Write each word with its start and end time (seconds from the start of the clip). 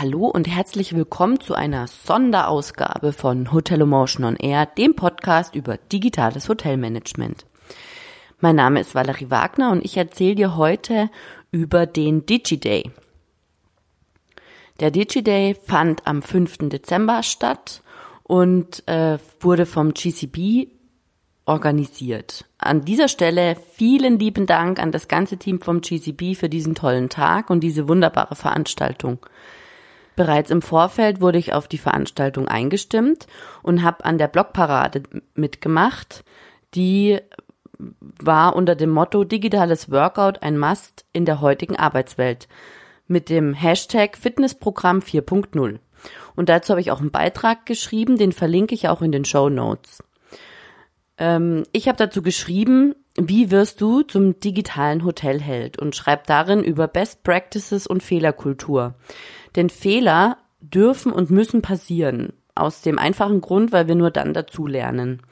Hallo 0.00 0.28
und 0.28 0.46
herzlich 0.46 0.94
willkommen 0.94 1.40
zu 1.40 1.54
einer 1.54 1.88
Sonderausgabe 1.88 3.12
von 3.12 3.52
Hotel 3.52 3.80
Emotion 3.80 4.24
on 4.24 4.36
Air, 4.36 4.64
dem 4.64 4.94
Podcast 4.94 5.56
über 5.56 5.76
digitales 5.76 6.48
Hotelmanagement. 6.48 7.44
Mein 8.38 8.54
Name 8.54 8.78
ist 8.78 8.94
Valerie 8.94 9.28
Wagner 9.28 9.72
und 9.72 9.84
ich 9.84 9.96
erzähle 9.96 10.36
dir 10.36 10.56
heute 10.56 11.10
über 11.50 11.84
den 11.84 12.24
DigiDay. 12.26 12.92
Der 14.78 14.92
DigiDay 14.92 15.56
fand 15.60 16.06
am 16.06 16.22
5. 16.22 16.68
Dezember 16.68 17.24
statt 17.24 17.82
und 18.22 18.86
äh, 18.86 19.18
wurde 19.40 19.66
vom 19.66 19.94
GCB 19.94 20.68
organisiert. 21.44 22.44
An 22.58 22.84
dieser 22.84 23.08
Stelle 23.08 23.56
vielen 23.72 24.20
lieben 24.20 24.46
Dank 24.46 24.78
an 24.78 24.92
das 24.92 25.08
ganze 25.08 25.38
Team 25.38 25.60
vom 25.60 25.80
GCB 25.80 26.36
für 26.36 26.48
diesen 26.48 26.76
tollen 26.76 27.08
Tag 27.08 27.50
und 27.50 27.62
diese 27.64 27.88
wunderbare 27.88 28.36
Veranstaltung. 28.36 29.18
Bereits 30.18 30.50
im 30.50 30.62
Vorfeld 30.62 31.20
wurde 31.20 31.38
ich 31.38 31.52
auf 31.52 31.68
die 31.68 31.78
Veranstaltung 31.78 32.48
eingestimmt 32.48 33.28
und 33.62 33.84
habe 33.84 34.04
an 34.04 34.18
der 34.18 34.26
Blogparade 34.26 35.04
mitgemacht. 35.36 36.24
Die 36.74 37.20
war 37.78 38.56
unter 38.56 38.74
dem 38.74 38.90
Motto 38.90 39.22
Digitales 39.22 39.92
Workout 39.92 40.42
ein 40.42 40.58
Must 40.58 41.04
in 41.12 41.24
der 41.24 41.40
heutigen 41.40 41.76
Arbeitswelt 41.76 42.48
mit 43.06 43.28
dem 43.28 43.54
Hashtag 43.54 44.16
Fitnessprogramm 44.16 44.98
4.0. 44.98 45.78
Und 46.34 46.48
dazu 46.48 46.70
habe 46.70 46.80
ich 46.80 46.90
auch 46.90 47.00
einen 47.00 47.12
Beitrag 47.12 47.64
geschrieben, 47.64 48.18
den 48.18 48.32
verlinke 48.32 48.74
ich 48.74 48.88
auch 48.88 49.02
in 49.02 49.12
den 49.12 49.24
Show 49.24 49.48
Notes. 49.48 50.02
Ähm, 51.16 51.62
ich 51.70 51.86
habe 51.86 51.96
dazu 51.96 52.22
geschrieben, 52.22 52.96
wie 53.14 53.52
wirst 53.52 53.80
du 53.80 54.02
zum 54.02 54.40
digitalen 54.40 55.04
Hotelheld 55.04 55.78
und 55.78 55.94
schreib 55.94 56.26
darin 56.26 56.64
über 56.64 56.88
Best 56.88 57.22
Practices 57.22 57.86
und 57.86 58.02
Fehlerkultur. 58.02 58.96
Denn 59.56 59.70
Fehler 59.70 60.38
dürfen 60.60 61.12
und 61.12 61.30
müssen 61.30 61.62
passieren. 61.62 62.32
Aus 62.54 62.82
dem 62.82 62.98
einfachen 62.98 63.40
Grund, 63.40 63.72
weil 63.72 63.88
wir 63.88 63.94
nur 63.94 64.10
dann 64.10 64.34
dazu 64.34 64.66
lernen. 64.66 65.22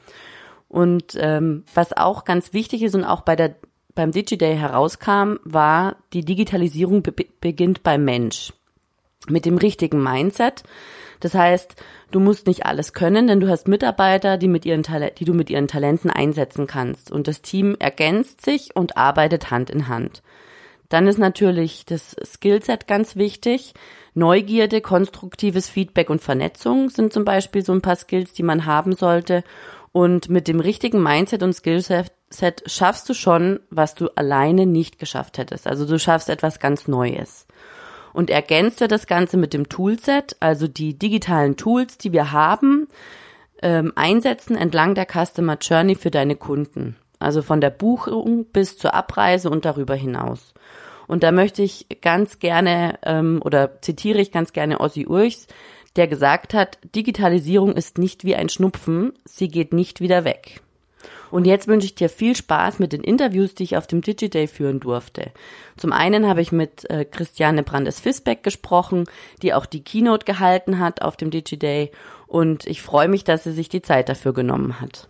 Und 0.69 1.17
ähm, 1.19 1.63
was 1.73 1.95
auch 1.95 2.25
ganz 2.25 2.53
wichtig 2.53 2.83
ist 2.83 2.95
und 2.95 3.03
auch 3.03 3.21
bei 3.21 3.35
der 3.35 3.55
beim 3.97 4.11
DigiDay 4.11 4.55
herauskam, 4.55 5.37
war, 5.43 5.97
die 6.13 6.23
Digitalisierung 6.23 7.01
be 7.01 7.13
beginnt 7.41 7.83
beim 7.83 8.05
Mensch. 8.05 8.53
Mit 9.27 9.45
dem 9.45 9.57
richtigen 9.57 10.01
Mindset. 10.01 10.63
Das 11.19 11.33
heißt, 11.33 11.75
du 12.11 12.19
musst 12.19 12.45
nicht 12.47 12.65
alles 12.65 12.93
können, 12.93 13.27
denn 13.27 13.39
du 13.39 13.49
hast 13.49 13.67
Mitarbeiter, 13.67 14.37
die, 14.37 14.47
mit 14.47 14.65
ihren 14.65 14.83
die 15.17 15.25
du 15.25 15.33
mit 15.33 15.49
ihren 15.49 15.67
Talenten 15.67 16.11
einsetzen 16.11 16.67
kannst. 16.67 17.11
Und 17.11 17.27
das 17.27 17.41
Team 17.41 17.75
ergänzt 17.79 18.45
sich 18.45 18.75
und 18.75 18.97
arbeitet 18.97 19.49
Hand 19.49 19.69
in 19.69 19.87
Hand. 19.87 20.21
Dann 20.89 21.07
ist 21.07 21.19
natürlich 21.19 21.85
das 21.85 22.15
Skillset 22.23 22.87
ganz 22.87 23.15
wichtig. 23.15 23.73
Neugierde, 24.13 24.81
konstruktives 24.81 25.69
Feedback 25.69 26.09
und 26.09 26.21
Vernetzung 26.21 26.89
sind 26.89 27.13
zum 27.13 27.25
Beispiel 27.25 27.63
so 27.63 27.73
ein 27.73 27.81
paar 27.81 27.95
Skills, 27.95 28.33
die 28.33 28.43
man 28.43 28.65
haben 28.65 28.95
sollte. 28.95 29.43
Und 29.91 30.29
mit 30.29 30.47
dem 30.47 30.59
richtigen 30.59 31.01
Mindset 31.01 31.43
und 31.43 31.53
Skillset 31.53 32.11
schaffst 32.65 33.09
du 33.09 33.13
schon, 33.13 33.59
was 33.69 33.95
du 33.95 34.09
alleine 34.15 34.65
nicht 34.65 34.99
geschafft 34.99 35.37
hättest. 35.37 35.67
Also 35.67 35.85
du 35.85 35.99
schaffst 35.99 36.29
etwas 36.29 36.59
ganz 36.59 36.87
Neues. 36.87 37.47
Und 38.13 38.29
ergänzt 38.29 38.81
das 38.81 39.05
Ganze 39.05 39.37
mit 39.37 39.53
dem 39.53 39.69
Toolset, 39.69 40.37
also 40.39 40.67
die 40.67 40.97
digitalen 40.97 41.55
Tools, 41.55 41.97
die 41.97 42.13
wir 42.13 42.31
haben, 42.31 42.87
ähm, 43.61 43.91
einsetzen 43.95 44.55
entlang 44.55 44.95
der 44.95 45.05
Customer 45.05 45.57
Journey 45.59 45.95
für 45.95 46.11
deine 46.11 46.35
Kunden. 46.35 46.95
Also 47.19 47.41
von 47.41 47.61
der 47.61 47.69
Buchung 47.69 48.45
bis 48.45 48.77
zur 48.77 48.93
Abreise 48.93 49.49
und 49.49 49.65
darüber 49.65 49.95
hinaus. 49.95 50.53
Und 51.07 51.23
da 51.23 51.31
möchte 51.31 51.63
ich 51.63 51.87
ganz 52.01 52.39
gerne 52.39 52.99
ähm, 53.03 53.41
oder 53.43 53.81
zitiere 53.81 54.19
ich 54.19 54.31
ganz 54.31 54.53
gerne 54.53 54.79
Ossi 54.79 55.07
Urchs, 55.07 55.47
der 55.95 56.07
gesagt 56.07 56.53
hat, 56.53 56.77
Digitalisierung 56.95 57.73
ist 57.73 57.97
nicht 57.97 58.23
wie 58.23 58.35
ein 58.35 58.49
Schnupfen, 58.49 59.13
sie 59.25 59.47
geht 59.47 59.73
nicht 59.73 59.99
wieder 59.99 60.25
weg. 60.25 60.61
Und 61.31 61.45
jetzt 61.45 61.67
wünsche 61.67 61.85
ich 61.85 61.95
dir 61.95 62.09
viel 62.09 62.35
Spaß 62.35 62.79
mit 62.79 62.93
den 62.93 63.03
Interviews, 63.03 63.55
die 63.55 63.63
ich 63.63 63.77
auf 63.77 63.87
dem 63.87 64.01
DigiDay 64.01 64.47
führen 64.47 64.79
durfte. 64.79 65.31
Zum 65.75 65.91
einen 65.91 66.27
habe 66.27 66.41
ich 66.41 66.51
mit 66.51 66.89
äh, 66.89 67.05
Christiane 67.05 67.63
Brandes-Fisbeck 67.63 68.43
gesprochen, 68.43 69.05
die 69.41 69.53
auch 69.53 69.65
die 69.65 69.83
Keynote 69.83 70.25
gehalten 70.25 70.79
hat 70.79 71.01
auf 71.01 71.17
dem 71.17 71.29
DigiDay. 71.29 71.91
Und 72.27 72.65
ich 72.65 72.81
freue 72.81 73.07
mich, 73.07 73.23
dass 73.23 73.43
sie 73.43 73.51
sich 73.51 73.69
die 73.69 73.81
Zeit 73.81 74.09
dafür 74.09 74.33
genommen 74.33 74.79
hat. 74.79 75.07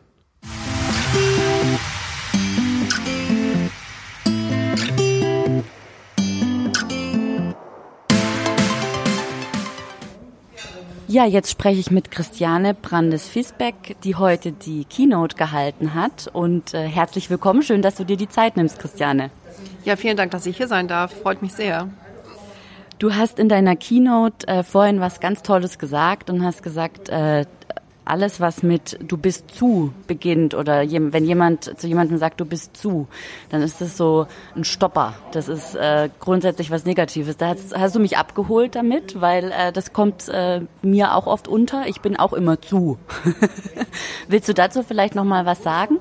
Ja, 11.10 11.26
jetzt 11.26 11.50
spreche 11.50 11.80
ich 11.80 11.90
mit 11.90 12.12
Christiane 12.12 12.74
Brandes-Fisbeck, 12.74 13.96
die 14.04 14.16
heute 14.16 14.52
die 14.52 14.84
Keynote 14.84 15.38
gehalten 15.38 15.94
hat. 15.94 16.30
Und 16.34 16.74
äh, 16.74 16.86
herzlich 16.86 17.30
willkommen. 17.30 17.62
Schön, 17.64 17.82
dass 17.82 17.96
du 17.96 18.04
dir 18.04 18.18
die 18.18 18.28
Zeit 18.28 18.58
nimmst, 18.58 18.78
Christiane. 18.78 19.32
Ja, 19.86 19.96
vielen 19.96 20.18
Dank, 20.18 20.32
dass 20.32 20.46
ich 20.46 20.58
hier 20.58 20.68
sein 20.68 20.90
darf. 20.90 21.14
Freut 21.14 21.42
mich 21.42 21.54
sehr. 21.54 21.88
Du 23.00 23.16
hast 23.16 23.40
in 23.40 23.48
deiner 23.48 23.78
Keynote 23.78 24.50
äh, 24.50 24.64
vorhin 24.64 25.00
was 25.00 25.22
ganz 25.22 25.44
Tolles 25.44 25.80
gesagt 25.80 26.30
und 26.30 26.44
hast 26.44 26.62
gesagt, 26.62 27.08
äh, 27.08 27.46
alles, 28.10 28.40
was 28.40 28.64
mit 28.64 28.98
du 29.06 29.18
bist 29.18 29.54
zu 29.54 29.94
beginnt 30.08 30.54
oder 30.54 30.82
je, 30.82 31.00
wenn 31.14 31.26
jemand 31.26 31.80
zu 31.80 31.88
jemandem 31.88 32.18
sagt, 32.18 32.40
du 32.40 32.46
bist 32.46 32.76
zu, 32.78 33.08
dann 33.50 33.62
ist 33.62 33.82
das 33.82 33.98
so 33.98 34.28
ein 34.56 34.64
Stopper. 34.64 35.16
Das 35.32 35.48
ist 35.48 35.76
äh, 35.76 36.10
grundsätzlich 36.20 36.72
was 36.72 36.86
Negatives. 36.86 37.38
Da 37.38 37.50
hast, 37.50 37.78
hast, 37.78 37.96
du 37.96 38.00
mich 38.00 38.18
abgeholt 38.18 38.76
damit, 38.76 39.22
weil 39.22 39.52
äh, 39.52 39.72
das 39.72 39.94
kommt 39.94 40.30
äh, 40.30 40.62
mir 40.82 41.16
auch 41.16 41.28
oft 41.28 41.48
unter. 41.48 41.88
Ich 41.88 42.02
bin 42.02 42.18
auch 42.18 42.34
immer 42.34 42.62
zu. 42.62 42.98
Willst 44.28 44.50
du 44.50 44.54
dazu 44.54 44.84
vielleicht 44.84 45.16
noch 45.16 45.24
mal 45.24 45.46
was 45.46 45.64
sagen? 45.64 45.98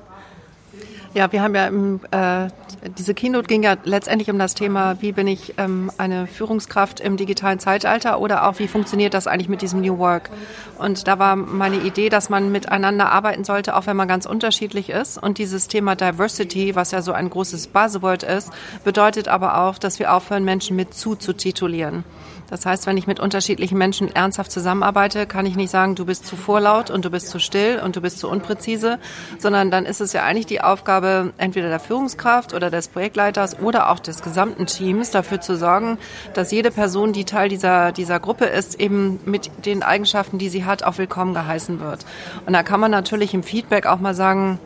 Ja, 1.17 1.31
wir 1.31 1.41
haben 1.41 1.55
ja 1.55 1.65
im, 1.65 1.99
äh, 2.11 2.47
diese 2.95 3.15
Keynote 3.15 3.47
ging 3.47 3.63
ja 3.63 3.75
letztendlich 3.85 4.29
um 4.29 4.37
das 4.37 4.53
Thema, 4.53 5.01
wie 5.01 5.13
bin 5.13 5.25
ich 5.25 5.55
ähm, 5.57 5.89
eine 5.97 6.27
Führungskraft 6.27 6.99
im 6.99 7.17
digitalen 7.17 7.57
Zeitalter 7.57 8.19
oder 8.19 8.47
auch 8.47 8.59
wie 8.59 8.67
funktioniert 8.67 9.15
das 9.15 9.25
eigentlich 9.25 9.49
mit 9.49 9.63
diesem 9.63 9.81
New 9.81 9.97
Work. 9.97 10.29
Und 10.77 11.07
da 11.07 11.17
war 11.17 11.35
meine 11.35 11.77
Idee, 11.77 12.09
dass 12.09 12.29
man 12.29 12.51
miteinander 12.51 13.11
arbeiten 13.11 13.45
sollte, 13.45 13.75
auch 13.75 13.87
wenn 13.87 13.97
man 13.97 14.07
ganz 14.07 14.27
unterschiedlich 14.27 14.91
ist. 14.91 15.17
Und 15.17 15.39
dieses 15.39 15.67
Thema 15.67 15.95
Diversity, 15.95 16.75
was 16.75 16.91
ja 16.91 17.01
so 17.01 17.13
ein 17.13 17.31
großes 17.31 17.65
Buzzword 17.65 18.21
ist, 18.21 18.51
bedeutet 18.83 19.27
aber 19.27 19.63
auch, 19.63 19.79
dass 19.79 19.97
wir 19.97 20.13
aufhören, 20.13 20.43
Menschen 20.43 20.75
mit 20.75 20.93
zu 20.93 21.15
zu 21.15 21.33
titulieren. 21.33 22.03
Das 22.49 22.65
heißt, 22.65 22.87
wenn 22.87 22.97
ich 22.97 23.07
mit 23.07 23.19
unterschiedlichen 23.19 23.77
Menschen 23.77 24.13
ernsthaft 24.13 24.51
zusammenarbeite, 24.51 25.27
kann 25.27 25.45
ich 25.45 25.55
nicht 25.55 25.69
sagen, 25.69 25.95
du 25.95 26.05
bist 26.05 26.25
zu 26.25 26.35
vorlaut 26.35 26.89
und 26.89 27.03
du 27.03 27.09
bist 27.09 27.29
zu 27.29 27.39
still 27.39 27.81
und 27.83 27.95
du 27.95 28.01
bist 28.01 28.19
zu 28.19 28.29
unpräzise, 28.29 28.99
sondern 29.37 29.69
dann 29.71 29.85
ist 29.85 30.01
es 30.01 30.13
ja 30.13 30.23
eigentlich 30.23 30.45
die 30.45 30.61
Aufgabe 30.61 31.33
entweder 31.37 31.69
der 31.69 31.79
Führungskraft 31.79 32.53
oder 32.53 32.69
des 32.69 32.87
Projektleiters 32.87 33.59
oder 33.59 33.89
auch 33.89 33.99
des 33.99 34.21
gesamten 34.21 34.65
Teams 34.65 35.11
dafür 35.11 35.41
zu 35.41 35.57
sorgen, 35.57 35.97
dass 36.33 36.51
jede 36.51 36.71
Person, 36.71 37.13
die 37.13 37.25
Teil 37.25 37.49
dieser, 37.49 37.91
dieser 37.91 38.19
Gruppe 38.19 38.45
ist, 38.45 38.79
eben 38.79 39.19
mit 39.25 39.65
den 39.65 39.83
Eigenschaften, 39.83 40.37
die 40.37 40.49
sie 40.49 40.65
hat, 40.65 40.83
auch 40.83 40.97
willkommen 40.97 41.33
geheißen 41.33 41.79
wird. 41.79 42.05
Und 42.45 42.53
da 42.53 42.63
kann 42.63 42.79
man 42.79 42.91
natürlich 42.91 43.33
im 43.33 43.43
Feedback 43.43 43.85
auch 43.85 43.99
mal 43.99 44.13
sagen, 44.13 44.59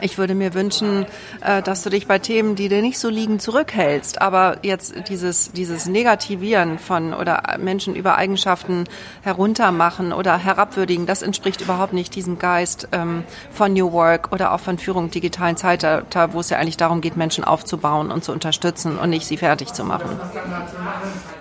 ich 0.00 0.18
würde 0.18 0.34
mir 0.34 0.54
wünschen, 0.54 1.06
äh, 1.40 1.62
dass 1.62 1.82
du 1.82 1.90
dich 1.90 2.06
bei 2.06 2.18
Themen, 2.18 2.54
die 2.54 2.68
dir 2.68 2.82
nicht 2.82 2.98
so 2.98 3.08
liegen, 3.08 3.38
zurückhältst. 3.38 4.20
Aber 4.20 4.58
jetzt 4.62 5.08
dieses, 5.08 5.52
dieses 5.52 5.86
Negativieren 5.86 6.78
von 6.78 7.14
oder 7.14 7.42
Menschen 7.58 7.94
über 7.94 8.16
Eigenschaften 8.16 8.84
heruntermachen 9.22 10.12
oder 10.12 10.38
herabwürdigen, 10.38 11.06
das 11.06 11.22
entspricht 11.22 11.60
überhaupt 11.60 11.92
nicht 11.92 12.14
diesem 12.14 12.38
Geist 12.38 12.88
ähm, 12.92 13.24
von 13.50 13.72
New 13.72 13.92
Work 13.92 14.32
oder 14.32 14.52
auch 14.52 14.60
von 14.60 14.78
Führung 14.78 15.10
digitalen 15.10 15.56
Zeitalter, 15.56 16.32
wo 16.32 16.40
es 16.40 16.50
ja 16.50 16.58
eigentlich 16.58 16.76
darum 16.76 17.00
geht, 17.00 17.16
Menschen 17.16 17.44
aufzubauen 17.44 18.10
und 18.10 18.24
zu 18.24 18.32
unterstützen 18.32 18.98
und 18.98 19.10
nicht 19.10 19.26
sie 19.26 19.36
fertig 19.36 19.72
zu 19.72 19.84
machen. 19.84 20.20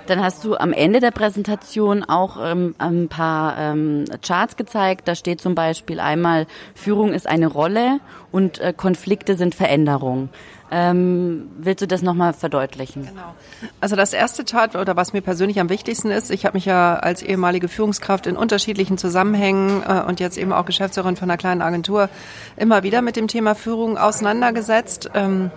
Dann 0.07 0.23
hast 0.23 0.43
du 0.43 0.55
am 0.55 0.73
Ende 0.73 0.99
der 0.99 1.11
Präsentation 1.11 2.03
auch 2.03 2.37
ähm, 2.41 2.73
ein 2.79 3.09
paar 3.09 3.57
ähm, 3.59 4.05
Charts 4.23 4.55
gezeigt. 4.55 5.07
Da 5.07 5.13
steht 5.13 5.39
zum 5.39 5.53
Beispiel 5.53 5.99
einmal, 5.99 6.47
Führung 6.73 7.13
ist 7.13 7.27
eine 7.27 7.45
Rolle 7.45 7.99
und 8.31 8.38
äh, 8.47 8.73
Konflikte 8.75 9.35
sind 9.35 9.55
Veränderungen. 9.55 10.29
Ähm, 10.71 11.49
willst 11.57 11.81
du 11.81 11.87
das 11.87 12.01
nochmal 12.01 12.33
verdeutlichen? 12.33 13.07
Genau. 13.07 13.33
Also 13.81 13.95
das 13.95 14.13
erste 14.13 14.43
Chart 14.45 14.75
oder 14.75 14.95
was 14.95 15.13
mir 15.13 15.21
persönlich 15.21 15.59
am 15.59 15.69
wichtigsten 15.69 16.11
ist, 16.11 16.29
ich 16.29 16.45
habe 16.45 16.57
mich 16.57 16.65
ja 16.65 16.95
als 16.95 17.23
ehemalige 17.23 17.67
Führungskraft 17.67 18.27
in 18.27 18.37
unterschiedlichen 18.37 18.97
Zusammenhängen 18.97 19.83
äh, 19.87 20.03
und 20.07 20.19
jetzt 20.19 20.37
eben 20.37 20.53
auch 20.53 20.65
Geschäftsführerin 20.65 21.15
von 21.15 21.29
einer 21.29 21.37
kleinen 21.37 21.61
Agentur 21.61 22.09
immer 22.55 22.83
wieder 22.83 23.01
mit 23.01 23.15
dem 23.15 23.27
Thema 23.27 23.55
Führung 23.55 23.97
auseinandergesetzt. 23.97 25.09
Ähm, 25.15 25.49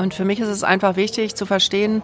Und 0.00 0.14
für 0.14 0.24
mich 0.24 0.40
ist 0.40 0.48
es 0.48 0.64
einfach 0.64 0.96
wichtig 0.96 1.34
zu 1.34 1.44
verstehen, 1.44 2.00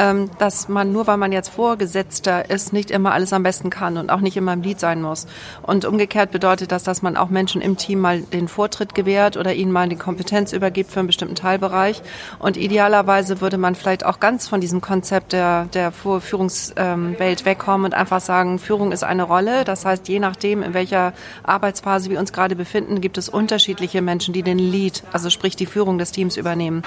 ähm, 0.00 0.28
dass 0.38 0.68
man 0.68 0.90
nur 0.90 1.06
weil 1.06 1.16
man 1.16 1.30
jetzt 1.30 1.48
Vorgesetzter 1.48 2.50
ist, 2.50 2.72
nicht 2.72 2.90
immer 2.90 3.12
alles 3.12 3.32
am 3.32 3.44
besten 3.44 3.70
kann 3.70 3.98
und 3.98 4.10
auch 4.10 4.20
nicht 4.20 4.36
immer 4.36 4.52
im 4.52 4.62
Lied 4.62 4.80
sein 4.80 5.00
muss. 5.00 5.28
Und 5.62 5.84
umgekehrt 5.84 6.32
bedeutet 6.32 6.72
das, 6.72 6.82
dass 6.82 7.02
man 7.02 7.16
auch 7.16 7.28
Menschen 7.28 7.60
im 7.60 7.76
Team 7.76 8.00
mal 8.00 8.20
den 8.20 8.48
Vortritt 8.48 8.96
gewährt 8.96 9.36
oder 9.36 9.54
ihnen 9.54 9.70
mal 9.70 9.88
die 9.88 9.94
Kompetenz 9.94 10.52
übergibt 10.52 10.90
für 10.90 10.98
einen 10.98 11.06
bestimmten 11.06 11.36
Teilbereich. 11.36 12.02
Und 12.40 12.56
idealerweise 12.56 13.40
würde 13.40 13.58
man 13.58 13.76
vielleicht 13.76 14.04
auch 14.04 14.18
ganz 14.18 14.48
von 14.48 14.60
diesem 14.60 14.80
Konzept 14.80 15.32
der, 15.32 15.66
der 15.66 15.92
Führungswelt 15.92 17.44
wegkommen 17.44 17.84
und 17.84 17.94
einfach 17.94 18.20
sagen, 18.20 18.58
Führung 18.58 18.90
ist 18.90 19.04
eine 19.04 19.22
Rolle. 19.22 19.62
Das 19.62 19.84
heißt, 19.84 20.08
je 20.08 20.18
nachdem, 20.18 20.64
in 20.64 20.74
welcher 20.74 21.12
Arbeitsphase 21.44 22.10
wir 22.10 22.18
uns 22.18 22.32
gerade 22.32 22.56
befinden, 22.56 23.00
gibt 23.00 23.18
es 23.18 23.28
unterschiedliche 23.28 24.02
Menschen, 24.02 24.34
die 24.34 24.42
den 24.42 24.58
Lead, 24.58 25.04
also 25.12 25.30
sprich 25.30 25.54
die 25.54 25.66
Führung 25.66 25.98
des 25.98 26.10
Teams 26.10 26.36
übernehmen. 26.36 26.82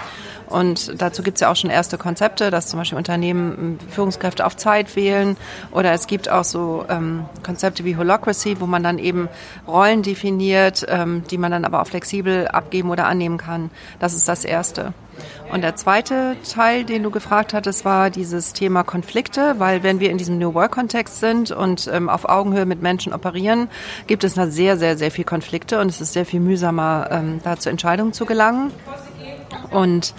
Und 0.49 1.01
dazu 1.01 1.23
gibt 1.23 1.37
es 1.37 1.41
ja 1.41 1.51
auch 1.51 1.55
schon 1.55 1.69
erste 1.69 1.97
Konzepte, 1.97 2.51
dass 2.51 2.67
zum 2.67 2.79
Beispiel 2.79 2.97
Unternehmen 2.97 3.77
ähm, 3.81 3.89
Führungskräfte 3.89 4.45
auf 4.45 4.57
Zeit 4.57 4.95
wählen. 4.95 5.37
Oder 5.71 5.93
es 5.93 6.07
gibt 6.07 6.29
auch 6.29 6.43
so 6.43 6.85
ähm, 6.89 7.25
Konzepte 7.43 7.85
wie 7.85 7.95
Holocracy, 7.95 8.59
wo 8.59 8.65
man 8.65 8.83
dann 8.83 8.99
eben 8.99 9.29
Rollen 9.67 10.03
definiert, 10.03 10.85
ähm, 10.89 11.23
die 11.29 11.37
man 11.37 11.51
dann 11.51 11.65
aber 11.65 11.81
auch 11.81 11.87
flexibel 11.87 12.47
abgeben 12.47 12.89
oder 12.89 13.05
annehmen 13.05 13.37
kann. 13.37 13.69
Das 13.99 14.13
ist 14.13 14.27
das 14.27 14.45
Erste. 14.45 14.93
Und 15.51 15.61
der 15.61 15.75
zweite 15.75 16.35
Teil, 16.49 16.83
den 16.83 17.03
du 17.03 17.11
gefragt 17.11 17.53
hattest, 17.53 17.83
war 17.83 18.09
dieses 18.09 18.53
Thema 18.53 18.83
Konflikte, 18.83 19.55
weil 19.57 19.83
wenn 19.83 19.99
wir 19.99 20.11
in 20.11 20.17
diesem 20.17 20.37
New 20.37 20.53
Work-Kontext 20.53 21.19
sind 21.19 21.51
und 21.51 21.89
ähm, 21.91 22.09
auf 22.09 22.27
Augenhöhe 22.29 22.65
mit 22.65 22.81
Menschen 22.81 23.13
operieren, 23.13 23.67
gibt 24.07 24.23
es 24.23 24.35
da 24.35 24.47
sehr, 24.47 24.77
sehr, 24.77 24.97
sehr 24.97 25.11
viel 25.11 25.25
Konflikte 25.25 25.79
und 25.79 25.89
es 25.89 26.01
ist 26.01 26.13
sehr 26.13 26.25
viel 26.25 26.39
mühsamer, 26.39 27.07
ähm, 27.11 27.39
da 27.43 27.57
zu 27.57 27.69
Entscheidungen 27.69 28.13
zu 28.13 28.25
gelangen. 28.25 28.71
Und 29.71 30.13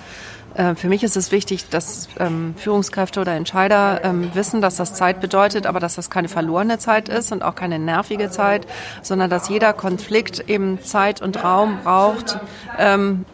äh, 0.54 0.74
für 0.74 0.88
mich 0.88 1.02
ist 1.04 1.16
es 1.16 1.32
wichtig, 1.32 1.68
dass 1.68 2.08
ähm, 2.18 2.54
Führungskräfte 2.56 3.20
oder 3.20 3.34
Entscheider 3.34 4.04
ähm, 4.04 4.30
wissen, 4.34 4.60
dass 4.60 4.76
das 4.76 4.94
Zeit 4.94 5.20
bedeutet, 5.20 5.66
aber 5.66 5.80
dass 5.80 5.94
das 5.94 6.10
keine 6.10 6.28
verlorene 6.28 6.78
Zeit 6.78 7.08
ist 7.08 7.32
und 7.32 7.42
auch 7.42 7.54
keine 7.54 7.78
nervige 7.78 8.30
Zeit, 8.30 8.66
sondern 9.02 9.30
dass 9.30 9.48
jeder 9.48 9.72
Konflikt 9.72 10.48
eben 10.48 10.82
Zeit 10.82 11.22
und 11.22 11.42
Raum 11.42 11.78
braucht 11.84 12.38
ähm, 12.78 13.24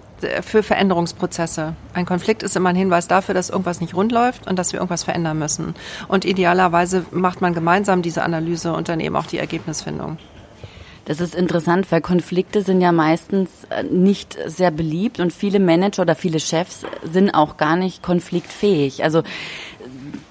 für 0.43 0.63
Veränderungsprozesse. 0.63 1.75
Ein 1.93 2.07
Konflikt 2.07 2.43
ist 2.43 2.57
immer 2.57 2.71
ein 2.71 2.77
Hinweis 2.77 3.07
dafür, 3.07 3.35
dass 3.35 3.51
irgendwas 3.51 3.81
nicht 3.81 3.95
rund 3.95 4.13
läuft 4.13 4.47
und 4.47 4.59
dass 4.59 4.73
wir 4.73 4.81
irgendwas 4.81 5.05
verändern 5.05 5.39
müssen. 5.39 5.75
Und 6.09 6.25
idealerweise 6.25 7.05
macht 7.11 7.41
man 7.41 7.53
gemeinsam 7.55 8.03
diese 8.03 8.23
Analyse 8.23 8.73
und 8.73 8.89
dann 8.89 9.01
eben 9.01 9.17
auch 9.17 9.27
die 9.27 9.39
Ergebnisfindung. 9.39 10.19
Das 11.07 11.21
ist 11.21 11.37
interessant, 11.37 11.91
weil 11.91 12.01
Konflikte 12.01 12.63
sind 12.63 12.81
ja 12.81 12.91
meistens 12.91 13.49
äh, 13.71 13.85
nicht 13.85 14.37
sehr 14.47 14.73
beliebt 14.73 15.21
und 15.21 15.33
viele 15.33 15.61
Manager 15.61 16.03
oder 16.03 16.17
viele 16.17 16.41
Chefs 16.41 16.85
sind 17.05 17.31
auch 17.31 17.57
gar 17.57 17.77
nicht 17.77 18.03
konfliktfähig. 18.03 19.05
Also 19.05 19.23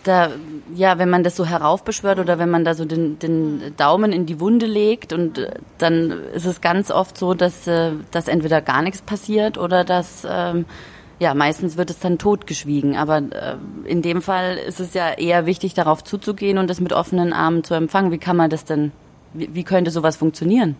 da, 0.04 0.32
ja, 0.76 1.00
wenn 1.00 1.10
man 1.10 1.24
das 1.24 1.38
so 1.38 1.46
heraufbeschwört 1.46 2.20
oder 2.20 2.40
wenn 2.40 2.50
man 2.50 2.66
da 2.66 2.74
so 2.74 2.84
den, 2.84 3.18
den 3.20 3.74
Daumen 3.78 4.12
in 4.12 4.26
die 4.26 4.42
Wunde 4.42 4.66
legt 4.66 5.14
und 5.14 5.38
äh, 5.38 5.52
dann 5.78 6.12
ist 6.34 6.46
es 6.46 6.60
ganz 6.60 6.92
oft 6.92 7.18
so, 7.18 7.34
dass, 7.34 7.66
äh, 7.68 7.92
dass 8.12 8.28
entweder 8.28 8.62
gar 8.62 8.82
nichts 8.82 9.02
passiert 9.02 9.58
oder 9.58 9.86
dass 9.86 10.28
ähm, 10.30 10.66
ja, 11.20 11.34
meistens 11.34 11.78
wird 11.78 11.90
es 11.90 12.00
dann 12.00 12.18
totgeschwiegen. 12.18 12.98
Aber 12.98 13.20
äh, 13.20 13.56
in 13.86 14.02
dem 14.02 14.22
Fall 14.22 14.58
ist 14.58 14.82
es 14.82 14.94
ja 14.94 15.14
eher 15.14 15.46
wichtig, 15.46 15.74
darauf 15.74 16.04
zuzugehen 16.04 16.58
und 16.58 16.70
das 16.70 16.82
mit 16.82 16.92
offenen 16.92 17.32
Armen 17.32 17.64
zu 17.64 17.74
empfangen. 17.74 18.12
Wie 18.12 18.18
kann 18.18 18.36
man 18.36 18.50
das 18.50 18.66
denn 18.66 18.92
wie, 19.36 19.64
könnte 19.64 19.92
sowas 19.92 20.16
funktionieren? 20.16 20.76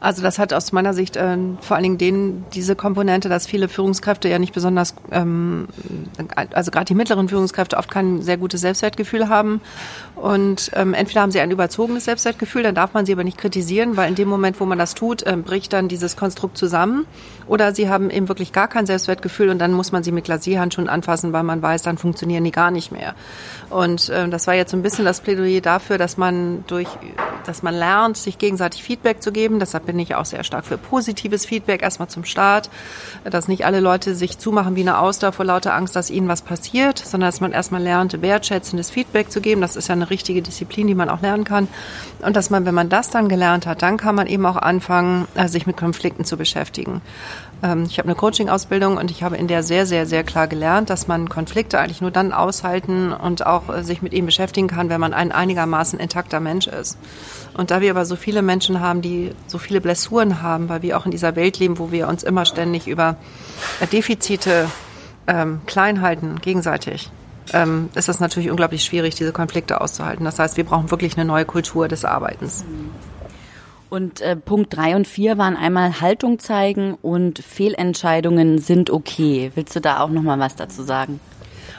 Also 0.00 0.22
das 0.22 0.38
hat 0.38 0.54
aus 0.54 0.72
meiner 0.72 0.94
Sicht 0.94 1.16
äh, 1.16 1.36
vor 1.60 1.76
allen 1.76 1.82
Dingen 1.82 1.98
den, 1.98 2.44
diese 2.54 2.74
Komponente, 2.74 3.28
dass 3.28 3.46
viele 3.46 3.68
Führungskräfte 3.68 4.30
ja 4.30 4.38
nicht 4.38 4.54
besonders, 4.54 4.94
ähm, 5.12 5.68
also 6.54 6.70
gerade 6.70 6.86
die 6.86 6.94
mittleren 6.94 7.28
Führungskräfte 7.28 7.76
oft 7.76 7.90
kein 7.90 8.22
sehr 8.22 8.38
gutes 8.38 8.62
Selbstwertgefühl 8.62 9.28
haben. 9.28 9.60
Und 10.16 10.70
ähm, 10.74 10.94
entweder 10.94 11.20
haben 11.20 11.30
sie 11.30 11.40
ein 11.40 11.50
überzogenes 11.50 12.06
Selbstwertgefühl, 12.06 12.62
dann 12.62 12.74
darf 12.74 12.94
man 12.94 13.04
sie 13.04 13.12
aber 13.12 13.24
nicht 13.24 13.36
kritisieren, 13.36 13.98
weil 13.98 14.08
in 14.08 14.14
dem 14.14 14.28
Moment, 14.28 14.58
wo 14.58 14.64
man 14.64 14.78
das 14.78 14.94
tut, 14.94 15.22
äh, 15.22 15.36
bricht 15.36 15.72
dann 15.74 15.88
dieses 15.88 16.16
Konstrukt 16.16 16.56
zusammen. 16.56 17.06
Oder 17.46 17.74
sie 17.74 17.90
haben 17.90 18.10
eben 18.10 18.28
wirklich 18.28 18.52
gar 18.52 18.68
kein 18.68 18.86
Selbstwertgefühl 18.86 19.50
und 19.50 19.58
dann 19.58 19.72
muss 19.72 19.92
man 19.92 20.02
sie 20.02 20.12
mit 20.12 20.24
Glasierhandschuhen 20.24 20.88
anfassen, 20.88 21.32
weil 21.32 21.42
man 21.42 21.60
weiß, 21.60 21.82
dann 21.82 21.98
funktionieren 21.98 22.44
die 22.44 22.52
gar 22.52 22.70
nicht 22.70 22.90
mehr. 22.90 23.14
Und 23.68 24.08
äh, 24.08 24.28
das 24.28 24.46
war 24.46 24.54
jetzt 24.54 24.70
so 24.70 24.76
ein 24.78 24.82
bisschen 24.82 25.04
das 25.04 25.20
Plädoyer 25.20 25.60
dafür, 25.60 25.98
dass 25.98 26.16
man 26.16 26.64
durch, 26.68 26.88
dass 27.44 27.62
man 27.62 27.74
lernt, 27.74 28.16
sich 28.16 28.38
gegenseitig 28.38 28.82
Feedback 28.82 29.22
zu 29.22 29.30
geben. 29.32 29.58
Deshalb 29.58 29.89
bin 29.90 29.98
ich 29.98 30.14
auch 30.14 30.24
sehr 30.24 30.44
stark 30.44 30.64
für 30.66 30.78
positives 30.78 31.44
Feedback 31.44 31.82
erstmal 31.82 32.06
zum 32.06 32.24
Start, 32.24 32.70
dass 33.24 33.48
nicht 33.48 33.64
alle 33.64 33.80
Leute 33.80 34.14
sich 34.14 34.38
zumachen 34.38 34.76
wie 34.76 34.82
eine 34.82 35.00
Auster 35.00 35.32
vor 35.32 35.44
lauter 35.44 35.74
Angst, 35.74 35.96
dass 35.96 36.10
ihnen 36.10 36.28
was 36.28 36.42
passiert, 36.42 36.98
sondern 36.98 37.26
dass 37.26 37.40
man 37.40 37.50
erstmal 37.50 37.82
lernt, 37.82 38.22
wertschätzendes 38.22 38.88
Feedback 38.88 39.32
zu 39.32 39.40
geben. 39.40 39.60
Das 39.60 39.74
ist 39.74 39.88
ja 39.88 39.94
eine 39.94 40.08
richtige 40.08 40.42
Disziplin, 40.42 40.86
die 40.86 40.94
man 40.94 41.08
auch 41.08 41.22
lernen 41.22 41.42
kann. 41.42 41.66
Und 42.22 42.36
dass 42.36 42.50
man, 42.50 42.66
wenn 42.66 42.74
man 42.74 42.88
das 42.88 43.10
dann 43.10 43.28
gelernt 43.28 43.66
hat, 43.66 43.82
dann 43.82 43.96
kann 43.96 44.14
man 44.14 44.28
eben 44.28 44.46
auch 44.46 44.56
anfangen, 44.56 45.26
äh, 45.34 45.48
sich 45.48 45.66
mit 45.66 45.76
Konflikten 45.76 46.24
zu 46.24 46.36
beschäftigen. 46.36 47.00
Ähm, 47.62 47.84
ich 47.88 47.98
habe 47.98 48.08
eine 48.08 48.14
Coaching-Ausbildung 48.14 48.96
und 48.96 49.10
ich 49.10 49.22
habe 49.22 49.36
in 49.36 49.48
der 49.48 49.62
sehr, 49.62 49.86
sehr, 49.86 50.06
sehr 50.06 50.24
klar 50.24 50.46
gelernt, 50.46 50.90
dass 50.90 51.08
man 51.08 51.28
Konflikte 51.28 51.78
eigentlich 51.78 52.00
nur 52.00 52.10
dann 52.10 52.32
aushalten 52.32 53.12
und 53.12 53.46
auch 53.46 53.68
äh, 53.68 53.82
sich 53.82 54.02
mit 54.02 54.12
ihnen 54.12 54.26
beschäftigen 54.26 54.68
kann, 54.68 54.88
wenn 54.88 55.00
man 55.00 55.12
ein 55.12 55.32
einigermaßen 55.32 55.98
intakter 55.98 56.40
Mensch 56.40 56.66
ist. 56.66 56.98
Und 57.54 57.70
da 57.70 57.80
wir 57.80 57.90
aber 57.90 58.04
so 58.04 58.16
viele 58.16 58.42
Menschen 58.42 58.80
haben, 58.80 59.02
die 59.02 59.32
so 59.46 59.58
viele 59.58 59.80
Blessuren 59.80 60.42
haben, 60.42 60.68
weil 60.68 60.82
wir 60.82 60.96
auch 60.96 61.04
in 61.04 61.10
dieser 61.10 61.36
Welt 61.36 61.58
leben, 61.58 61.78
wo 61.78 61.92
wir 61.92 62.08
uns 62.08 62.22
immer 62.22 62.44
ständig 62.44 62.86
über 62.86 63.16
äh, 63.80 63.86
Defizite 63.86 64.68
ähm, 65.26 65.60
klein 65.66 66.00
halten, 66.00 66.40
gegenseitig, 66.40 67.10
ähm, 67.52 67.90
ist 67.94 68.08
es 68.08 68.20
natürlich 68.20 68.50
unglaublich 68.50 68.84
schwierig, 68.84 69.14
diese 69.16 69.32
Konflikte 69.32 69.80
auszuhalten. 69.80 70.24
Das 70.24 70.38
heißt, 70.38 70.56
wir 70.56 70.64
brauchen 70.64 70.90
wirklich 70.90 71.16
eine 71.16 71.24
neue 71.24 71.44
Kultur 71.44 71.88
des 71.88 72.04
Arbeitens. 72.04 72.64
Mhm. 72.64 73.09
Und 73.90 74.20
äh, 74.20 74.36
Punkt 74.36 74.74
drei 74.74 74.94
und 74.94 75.06
vier 75.06 75.36
waren 75.36 75.56
einmal 75.56 76.00
Haltung 76.00 76.38
zeigen 76.38 76.94
und 77.02 77.40
Fehlentscheidungen 77.40 78.58
sind 78.58 78.88
okay. 78.88 79.50
Willst 79.56 79.74
du 79.74 79.80
da 79.80 80.00
auch 80.00 80.10
noch 80.10 80.22
mal 80.22 80.38
was 80.38 80.54
dazu 80.54 80.84
sagen? 80.84 81.18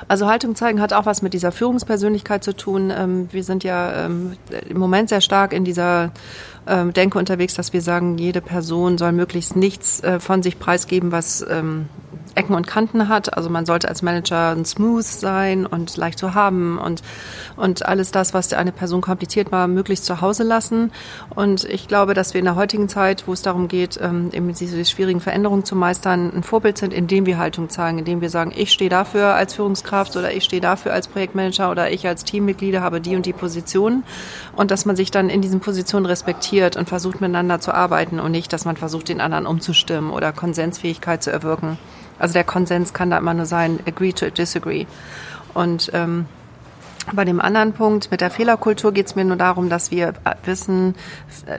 Also 0.10 0.28
Haltung 0.28 0.56
zeigen 0.56 0.82
hat 0.82 0.92
auch 0.92 1.06
was 1.06 1.22
mit 1.22 1.34
dieser 1.34 1.54
Führungspersönlichkeit 1.54 2.44
zu 2.44 2.54
tun. 2.54 2.92
Ähm, 2.96 3.30
wir 3.32 3.46
sind 3.46 3.64
ja 3.64 4.06
ähm, 4.06 4.34
im 4.68 4.78
Moment 4.78 5.08
sehr 5.08 5.22
stark 5.22 5.54
in 5.54 5.64
dieser 5.64 6.12
ähm, 6.68 6.92
Denke 6.92 7.18
unterwegs, 7.18 7.54
dass 7.54 7.72
wir 7.72 7.82
sagen, 7.82 8.18
jede 8.18 8.42
Person 8.42 8.98
soll 8.98 9.14
möglichst 9.14 9.56
nichts 9.56 10.02
äh, 10.02 10.20
von 10.20 10.44
sich 10.44 10.60
preisgeben, 10.60 11.14
was 11.14 11.46
Ecken 12.36 12.56
und 12.56 12.68
Kanten 12.68 13.08
hat. 13.08 13.36
Also 13.36 13.50
man 13.50 13.66
sollte 13.66 13.88
als 13.88 14.02
Manager 14.02 14.56
smooth 14.64 15.04
sein 15.04 15.66
und 15.66 15.96
leicht 15.98 16.20
zu 16.20 16.34
haben 16.34 16.78
und, 16.78 17.02
und 17.56 17.86
alles 17.86 18.12
das, 18.12 18.34
was 18.34 18.54
eine 18.54 18.72
Person 18.72 19.02
kompliziert 19.02 19.52
war, 19.52 19.68
möglichst 19.68 20.06
zu 20.06 20.22
Hause 20.22 20.44
lassen. 20.44 20.92
Und 21.34 21.64
ich 21.66 21.88
glaube, 21.88 22.14
dass 22.14 22.34
wir 22.34 22.40
in 22.40 22.46
der 22.46 22.56
heutigen 22.56 22.90
Zeit, 22.90 23.28
wo 23.28 23.34
es 23.34 23.42
darum 23.42 23.68
geht, 23.68 24.00
ähm, 24.02 24.30
eben 24.32 24.54
diese 24.54 24.84
schwierigen 24.86 25.20
Veränderungen 25.20 25.66
zu 25.66 25.76
meistern, 25.76 26.32
ein 26.36 26.44
Vorbild 26.44 26.78
sind, 26.78 26.94
indem 26.94 27.26
wir 27.26 27.38
Haltung 27.38 27.70
zeigen, 27.70 28.00
indem 28.00 28.22
wir 28.22 28.30
sagen, 28.30 28.54
ich 28.56 28.72
stehe 28.72 28.90
dafür 28.90 29.36
als 29.36 29.54
Führungskraft 29.54 30.16
oder 30.16 30.34
ich 30.34 30.44
stehe 30.44 30.62
dafür 30.62 30.94
als 30.94 31.08
Projektmanager 31.08 31.72
oder 31.72 31.92
ich 31.92 32.08
als 32.08 32.24
Teammitglieder 32.24 32.82
habe 32.82 33.02
die 33.02 33.16
und 33.16 33.26
die 33.26 33.34
Position 33.34 34.04
und 34.56 34.72
dass 34.72 34.86
man 34.86 34.96
sich 34.96 35.12
dann 35.12 35.30
in 35.30 35.42
diesen 35.42 35.60
Positionen 35.60 36.06
respektiert 36.06 36.78
und 36.78 36.90
versucht 36.90 37.22
miteinander 37.22 37.60
zu 37.60 37.74
arbeiten 37.74 38.20
und 38.20 38.32
nicht, 38.32 38.54
dass 38.54 38.66
man 38.66 38.78
versucht, 38.78 39.10
den 39.10 39.22
anderen 39.22 39.46
umzustimmen 39.46 40.12
oder 40.12 40.32
Konsensfähigkeit 40.32 41.24
zu 41.24 41.32
erwirken. 41.32 41.78
Also 42.22 42.34
der 42.34 42.44
Konsens 42.44 42.94
kann 42.94 43.10
da 43.10 43.18
immer 43.18 43.34
nur 43.34 43.48
sein, 43.48 43.80
agree 43.88 44.14
to 44.14 44.30
disagree. 44.30 44.86
Und 45.56 45.90
ähm, 45.94 46.28
bei 47.14 47.26
dem 47.26 47.42
anderen 47.42 47.74
Punkt 47.74 48.12
mit 48.12 48.22
der 48.22 48.32
Fehlerkultur 48.32 48.92
geht 48.92 49.08
es 49.08 49.16
mir 49.16 49.26
nur 49.26 49.38
darum, 49.38 49.70
dass 49.70 49.92
wir 49.92 50.14
wissen, 50.46 50.96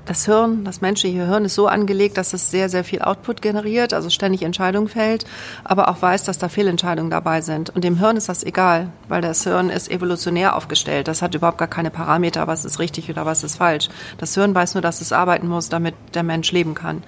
das 0.05 0.25
Hirn, 0.25 0.65
das 0.65 0.81
menschliche 0.81 1.27
Hirn 1.27 1.45
ist 1.45 1.55
so 1.55 1.67
angelegt, 1.67 2.17
dass 2.17 2.33
es 2.33 2.51
sehr, 2.51 2.69
sehr 2.69 2.85
viel 2.85 3.03
Output 3.03 3.43
generiert, 3.43 3.93
also 3.93 4.11
ständig 4.11 4.43
Entscheidungen 4.43 4.89
fällt, 4.89 5.25
aber 5.65 5.89
auch 5.89 6.01
weiß, 6.01 6.25
dass 6.25 6.39
da 6.39 6.49
Fehlentscheidungen 6.49 7.11
dabei 7.11 7.41
sind. 7.41 7.71
Und 7.71 7.85
dem 7.85 7.99
Hirn 7.99 8.17
ist 8.17 8.29
das 8.29 8.45
egal, 8.45 8.91
weil 9.09 9.21
das 9.21 9.45
Hirn 9.45 9.71
ist 9.71 9.91
evolutionär 9.91 10.57
aufgestellt. 10.57 11.09
Das 11.09 11.23
hat 11.23 11.35
überhaupt 11.35 11.59
gar 11.59 11.69
keine 11.69 11.91
Parameter, 11.91 12.47
was 12.47 12.65
ist 12.65 12.79
richtig 12.79 13.11
oder 13.11 13.27
was 13.27 13.45
ist 13.45 13.57
falsch. 13.57 13.89
Das 14.19 14.35
Hirn 14.35 14.55
weiß 14.55 14.75
nur, 14.75 14.83
dass 14.83 15.01
es 15.01 15.13
arbeiten 15.13 15.49
muss, 15.49 15.69
damit 15.69 15.95
der 16.15 16.23
Mensch 16.23 16.53
leben 16.53 16.75
kann. 16.75 17.03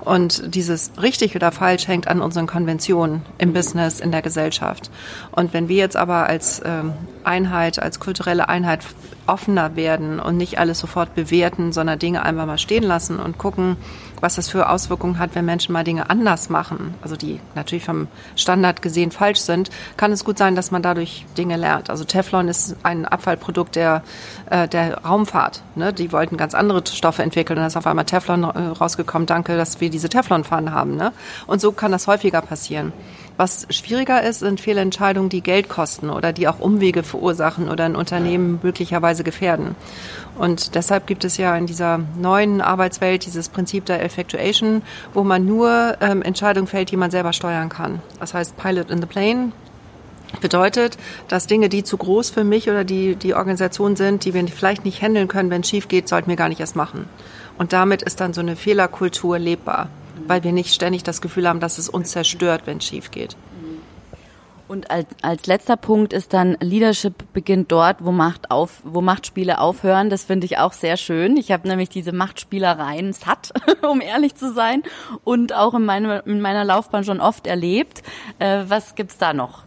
Und 0.00 0.54
dieses 0.54 0.92
richtig 1.00 1.36
oder 1.36 1.52
falsch 1.52 1.88
hängt 1.88 2.08
an 2.08 2.20
unseren 2.20 2.46
Konventionen 2.46 3.22
im 3.38 3.52
Business, 3.52 4.00
in 4.00 4.12
der 4.12 4.22
Gesellschaft. 4.22 4.90
Und 5.32 5.52
wenn 5.52 5.68
wir 5.68 5.76
jetzt 5.76 5.96
aber 5.96 6.26
als 6.26 6.60
ähm, 6.64 6.92
Einheit, 7.24 7.80
als 7.80 8.00
kulturelle 8.00 8.48
Einheit 8.48 8.80
offener 9.26 9.76
werden 9.76 10.18
und 10.18 10.36
nicht 10.36 10.58
alles 10.58 10.78
sofort 10.80 11.14
bewerten, 11.14 11.72
sondern 11.72 11.98
Dinge 11.98 12.24
einfach 12.24 12.46
mal 12.46 12.58
stehen 12.58 12.82
lassen 12.82 13.20
und 13.20 13.38
gucken, 13.38 13.76
was 14.20 14.34
das 14.34 14.48
für 14.48 14.68
Auswirkungen 14.68 15.18
hat, 15.18 15.34
wenn 15.34 15.44
Menschen 15.44 15.72
mal 15.72 15.84
Dinge 15.84 16.10
anders 16.10 16.50
machen, 16.50 16.94
also 17.00 17.16
die 17.16 17.40
natürlich 17.54 17.84
vom 17.84 18.08
Standard 18.36 18.82
gesehen 18.82 19.10
falsch 19.10 19.40
sind, 19.40 19.70
kann 19.96 20.12
es 20.12 20.24
gut 20.24 20.36
sein, 20.36 20.54
dass 20.56 20.70
man 20.70 20.82
dadurch 20.82 21.24
Dinge 21.38 21.56
lernt. 21.56 21.90
Also 21.90 22.04
Teflon 22.04 22.48
ist 22.48 22.76
ein 22.82 23.06
Abfallprodukt 23.06 23.76
der, 23.76 24.02
äh, 24.50 24.68
der 24.68 24.98
Raumfahrt. 24.98 25.62
Ne? 25.74 25.92
Die 25.92 26.12
wollten 26.12 26.36
ganz 26.36 26.54
andere 26.54 26.82
Stoffe 26.86 27.22
entwickeln 27.22 27.58
und 27.58 27.62
da 27.62 27.66
ist 27.68 27.76
auf 27.76 27.86
einmal 27.86 28.04
Teflon 28.04 28.44
äh, 28.44 28.46
rausgekommen. 28.48 29.26
Danke, 29.26 29.56
dass 29.56 29.80
wir 29.80 29.90
diese 29.90 30.08
Teflonpfannen 30.08 30.72
haben. 30.72 30.96
Ne? 30.96 31.12
Und 31.46 31.60
so 31.60 31.72
kann 31.72 31.92
das 31.92 32.06
häufiger 32.06 32.42
passieren. 32.42 32.92
Was 33.40 33.66
schwieriger 33.70 34.22
ist, 34.22 34.40
sind 34.40 34.60
Fehlentscheidungen, 34.60 35.30
die 35.30 35.40
Geld 35.40 35.70
kosten 35.70 36.10
oder 36.10 36.30
die 36.30 36.46
auch 36.46 36.60
Umwege 36.60 37.02
verursachen 37.02 37.70
oder 37.70 37.86
ein 37.86 37.96
Unternehmen 37.96 38.60
möglicherweise 38.62 39.24
gefährden. 39.24 39.76
Und 40.36 40.74
deshalb 40.74 41.06
gibt 41.06 41.24
es 41.24 41.38
ja 41.38 41.56
in 41.56 41.64
dieser 41.64 42.00
neuen 42.20 42.60
Arbeitswelt 42.60 43.24
dieses 43.24 43.48
Prinzip 43.48 43.86
der 43.86 44.04
Effectuation, 44.04 44.82
wo 45.14 45.24
man 45.24 45.46
nur 45.46 45.96
ähm, 46.02 46.20
Entscheidungen 46.20 46.66
fällt, 46.66 46.90
die 46.90 46.98
man 46.98 47.10
selber 47.10 47.32
steuern 47.32 47.70
kann. 47.70 48.02
Das 48.18 48.34
heißt 48.34 48.58
Pilot 48.58 48.90
in 48.90 49.00
the 49.00 49.06
Plane, 49.06 49.52
Bedeutet, 50.42 50.98
dass 51.28 51.46
Dinge, 51.46 51.70
die 51.70 51.82
zu 51.82 51.96
groß 51.96 52.28
für 52.28 52.44
mich 52.44 52.68
oder 52.68 52.84
die, 52.84 53.16
die 53.16 53.34
Organisation 53.34 53.96
sind, 53.96 54.26
die 54.26 54.34
wir 54.34 54.46
vielleicht 54.48 54.84
nicht 54.84 55.00
handeln 55.00 55.28
können, 55.28 55.48
wenn 55.48 55.62
es 55.62 55.68
schief 55.70 55.88
geht, 55.88 56.08
sollten 56.08 56.28
wir 56.28 56.36
gar 56.36 56.50
nicht 56.50 56.60
erst 56.60 56.76
machen. 56.76 57.06
Und 57.56 57.72
damit 57.72 58.02
ist 58.02 58.20
dann 58.20 58.34
so 58.34 58.42
eine 58.42 58.54
Fehlerkultur 58.54 59.38
lebbar, 59.38 59.88
weil 60.26 60.44
wir 60.44 60.52
nicht 60.52 60.74
ständig 60.74 61.02
das 61.02 61.20
Gefühl 61.20 61.48
haben, 61.48 61.60
dass 61.60 61.78
es 61.78 61.88
uns 61.88 62.10
zerstört, 62.10 62.62
wenn 62.66 62.78
es 62.78 62.84
schief 62.84 63.10
geht. 63.10 63.36
Und 64.70 64.88
als, 64.88 65.08
als 65.20 65.46
letzter 65.48 65.76
Punkt 65.76 66.12
ist 66.12 66.32
dann 66.32 66.56
Leadership 66.60 67.24
beginnt 67.32 67.72
dort, 67.72 68.04
wo 68.04 68.12
Macht 68.12 68.52
auf, 68.52 68.82
wo 68.84 69.00
Machtspiele 69.00 69.58
aufhören. 69.58 70.10
Das 70.10 70.22
finde 70.22 70.44
ich 70.44 70.58
auch 70.58 70.72
sehr 70.72 70.96
schön. 70.96 71.36
Ich 71.36 71.50
habe 71.50 71.66
nämlich 71.66 71.88
diese 71.88 72.12
Machtspielereien 72.12 73.12
satt, 73.12 73.52
um 73.82 74.00
ehrlich 74.00 74.36
zu 74.36 74.52
sein, 74.52 74.84
und 75.24 75.52
auch 75.52 75.74
in, 75.74 75.84
meine, 75.84 76.20
in 76.20 76.40
meiner 76.40 76.62
Laufbahn 76.62 77.02
schon 77.02 77.20
oft 77.20 77.48
erlebt. 77.48 78.04
Äh, 78.38 78.62
was 78.68 78.94
gibt's 78.94 79.18
da 79.18 79.32
noch? 79.32 79.64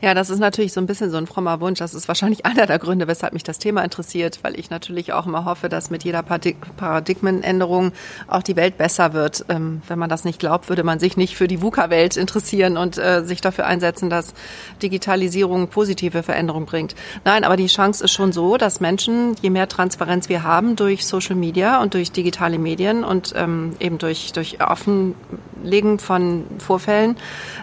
Ja, 0.00 0.14
das 0.14 0.30
ist 0.30 0.38
natürlich 0.38 0.72
so 0.72 0.80
ein 0.80 0.86
bisschen 0.86 1.10
so 1.10 1.16
ein 1.16 1.26
frommer 1.26 1.60
Wunsch. 1.60 1.80
Das 1.80 1.92
ist 1.92 2.06
wahrscheinlich 2.06 2.46
einer 2.46 2.66
der 2.66 2.78
Gründe, 2.78 3.08
weshalb 3.08 3.32
mich 3.32 3.42
das 3.42 3.58
Thema 3.58 3.82
interessiert, 3.82 4.38
weil 4.42 4.58
ich 4.58 4.70
natürlich 4.70 5.12
auch 5.12 5.26
immer 5.26 5.44
hoffe, 5.44 5.68
dass 5.68 5.90
mit 5.90 6.04
jeder 6.04 6.22
Paradigmenänderung 6.22 7.92
auch 8.28 8.42
die 8.42 8.56
Welt 8.56 8.78
besser 8.78 9.12
wird. 9.12 9.44
Ähm, 9.48 9.82
wenn 9.88 9.98
man 9.98 10.08
das 10.08 10.24
nicht 10.24 10.38
glaubt, 10.38 10.68
würde 10.68 10.84
man 10.84 11.00
sich 11.00 11.16
nicht 11.16 11.36
für 11.36 11.48
die 11.48 11.60
VUCA-Welt 11.60 12.16
interessieren 12.16 12.76
und 12.76 12.96
äh, 12.98 13.24
sich 13.24 13.40
dafür 13.40 13.66
einsetzen, 13.66 14.08
dass 14.08 14.34
Digitalisierung 14.82 15.68
positive 15.68 16.22
Veränderung 16.22 16.66
bringt. 16.66 16.94
Nein, 17.24 17.42
aber 17.42 17.56
die 17.56 17.66
Chance 17.66 18.04
ist 18.04 18.12
schon 18.12 18.32
so, 18.32 18.56
dass 18.56 18.80
Menschen, 18.80 19.34
je 19.42 19.50
mehr 19.50 19.68
Transparenz 19.68 20.28
wir 20.28 20.44
haben 20.44 20.76
durch 20.76 21.06
Social 21.06 21.34
Media 21.34 21.82
und 21.82 21.94
durch 21.94 22.12
digitale 22.12 22.58
Medien 22.58 23.02
und 23.02 23.34
ähm, 23.36 23.74
eben 23.80 23.98
durch, 23.98 24.32
durch 24.32 24.58
Offenlegen 24.60 25.98
von 25.98 26.44
Vorfällen, 26.58 27.16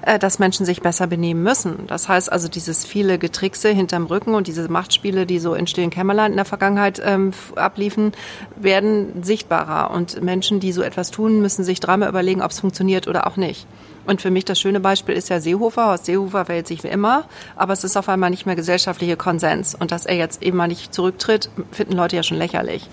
äh, 0.06 0.20
dass 0.20 0.40
Menschen 0.40 0.66
sich 0.66 0.82
besser 0.82 1.08
benehmen 1.08 1.42
müssen. 1.42 1.88
Das 1.96 2.10
heißt 2.10 2.30
also 2.30 2.50
dieses 2.50 2.84
viele 2.84 3.18
Getrickse 3.18 3.70
hinterm 3.70 4.08
Rücken 4.08 4.36
und 4.36 4.48
diese 4.48 4.68
Machtspiele, 4.68 5.26
die 5.26 5.40
so 5.40 5.54
in 5.54 5.66
stillen 5.66 5.92
Kämmerlein 5.92 6.32
in 6.32 6.36
der 6.36 6.44
Vergangenheit 6.44 7.02
ähm, 7.02 7.32
abliefen, 7.56 8.12
werden 8.58 9.24
sichtbarer. 9.24 9.92
Und 9.92 10.22
Menschen, 10.22 10.60
die 10.60 10.74
so 10.74 10.82
etwas 10.82 11.10
tun, 11.10 11.42
müssen 11.42 11.64
sich 11.64 11.80
dreimal 11.80 12.10
überlegen, 12.10 12.42
ob 12.42 12.52
es 12.52 12.60
funktioniert 12.60 13.08
oder 13.08 13.28
auch 13.28 13.38
nicht. 13.38 13.66
Und 14.06 14.22
für 14.22 14.32
mich 14.32 14.46
das 14.46 14.60
schöne 14.60 14.80
Beispiel 14.80 15.16
ist 15.16 15.30
ja 15.30 15.40
Seehofer. 15.40 15.88
Horst 15.88 16.06
Seehofer 16.06 16.46
verhält 16.46 16.68
sich 16.68 16.84
wie 16.84 16.90
immer, 16.90 17.26
aber 17.56 17.74
es 17.74 17.84
ist 17.84 17.98
auf 17.98 18.10
einmal 18.10 18.30
nicht 18.30 18.46
mehr 18.46 18.56
gesellschaftlicher 18.56 19.16
Konsens. 19.16 19.76
Und 19.76 19.92
dass 19.92 20.06
er 20.06 20.16
jetzt 20.16 20.44
eben 20.44 20.58
mal 20.58 20.68
nicht 20.68 20.94
zurücktritt, 20.94 21.50
finden 21.72 21.94
Leute 21.94 22.16
ja 22.16 22.24
schon 22.24 22.38
lächerlich. 22.38 22.90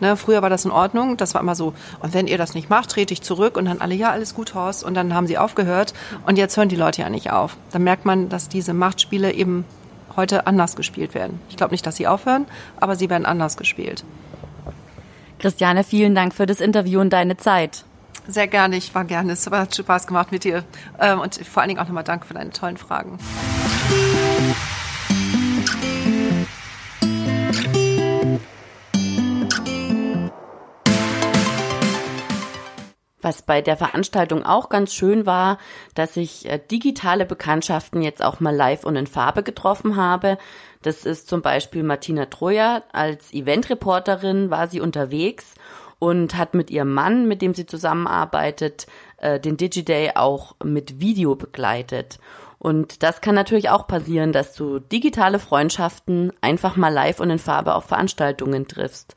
Ne, 0.00 0.16
früher 0.16 0.42
war 0.42 0.50
das 0.50 0.64
in 0.64 0.70
Ordnung, 0.70 1.16
das 1.16 1.34
war 1.34 1.40
immer 1.40 1.54
so, 1.54 1.72
und 2.00 2.14
wenn 2.14 2.26
ihr 2.26 2.36
das 2.36 2.54
nicht 2.54 2.68
macht, 2.68 2.90
trete 2.90 3.14
ich 3.14 3.22
zurück 3.22 3.56
und 3.56 3.66
dann 3.66 3.80
alle, 3.80 3.94
ja, 3.94 4.10
alles 4.10 4.34
gut, 4.34 4.54
Horst, 4.54 4.82
und 4.82 4.94
dann 4.94 5.14
haben 5.14 5.28
sie 5.28 5.38
aufgehört 5.38 5.94
und 6.26 6.36
jetzt 6.36 6.56
hören 6.56 6.68
die 6.68 6.76
Leute 6.76 7.02
ja 7.02 7.10
nicht 7.10 7.30
auf. 7.30 7.56
Dann 7.70 7.84
merkt 7.84 8.04
man, 8.04 8.28
dass 8.28 8.48
diese 8.48 8.74
Machtspiele 8.74 9.32
eben 9.32 9.64
heute 10.16 10.46
anders 10.46 10.76
gespielt 10.76 11.14
werden. 11.14 11.40
Ich 11.48 11.56
glaube 11.56 11.72
nicht, 11.72 11.86
dass 11.86 11.96
sie 11.96 12.06
aufhören, 12.06 12.46
aber 12.80 12.96
sie 12.96 13.08
werden 13.08 13.26
anders 13.26 13.56
gespielt. 13.56 14.04
Christiane, 15.38 15.84
vielen 15.84 16.14
Dank 16.14 16.34
für 16.34 16.46
das 16.46 16.60
Interview 16.60 17.00
und 17.00 17.12
deine 17.12 17.36
Zeit. 17.36 17.84
Sehr 18.26 18.48
gerne, 18.48 18.76
ich 18.76 18.94
war 18.94 19.04
gerne. 19.04 19.32
Es 19.32 19.46
hat 19.50 19.76
Spaß 19.76 20.06
gemacht 20.06 20.32
mit 20.32 20.44
dir. 20.44 20.64
Ähm, 20.98 21.20
und 21.20 21.34
vor 21.34 21.62
allen 21.62 21.68
Dingen 21.68 21.80
auch 21.80 21.86
nochmal 21.86 22.04
danke 22.04 22.26
für 22.26 22.34
deine 22.34 22.50
tollen 22.50 22.76
Fragen. 22.76 23.18
Was 33.20 33.40
bei 33.40 33.62
der 33.62 33.78
Veranstaltung 33.78 34.44
auch 34.44 34.68
ganz 34.68 34.92
schön 34.92 35.24
war, 35.24 35.56
dass 35.94 36.16
ich 36.16 36.46
äh, 36.46 36.58
digitale 36.58 37.24
Bekanntschaften 37.24 38.02
jetzt 38.02 38.22
auch 38.22 38.40
mal 38.40 38.54
live 38.54 38.84
und 38.84 38.96
in 38.96 39.06
Farbe 39.06 39.42
getroffen 39.42 39.96
habe. 39.96 40.36
Das 40.82 41.06
ist 41.06 41.28
zum 41.28 41.40
Beispiel 41.40 41.82
Martina 41.82 42.26
Troja. 42.26 42.82
Als 42.92 43.32
Eventreporterin 43.32 44.50
war 44.50 44.68
sie 44.68 44.82
unterwegs 44.82 45.54
und 45.98 46.36
hat 46.36 46.54
mit 46.54 46.70
ihrem 46.70 46.92
Mann, 46.92 47.26
mit 47.26 47.42
dem 47.42 47.54
sie 47.54 47.66
zusammenarbeitet, 47.66 48.86
äh, 49.18 49.40
den 49.40 49.56
DigiDay 49.56 50.12
auch 50.14 50.54
mit 50.62 51.00
Video 51.00 51.34
begleitet. 51.34 52.18
Und 52.58 53.02
das 53.02 53.20
kann 53.20 53.34
natürlich 53.34 53.68
auch 53.68 53.86
passieren, 53.86 54.32
dass 54.32 54.54
du 54.54 54.78
digitale 54.78 55.38
Freundschaften 55.38 56.32
einfach 56.40 56.76
mal 56.76 56.88
live 56.88 57.20
und 57.20 57.30
in 57.30 57.38
Farbe 57.38 57.74
auf 57.74 57.84
Veranstaltungen 57.84 58.66
triffst. 58.66 59.16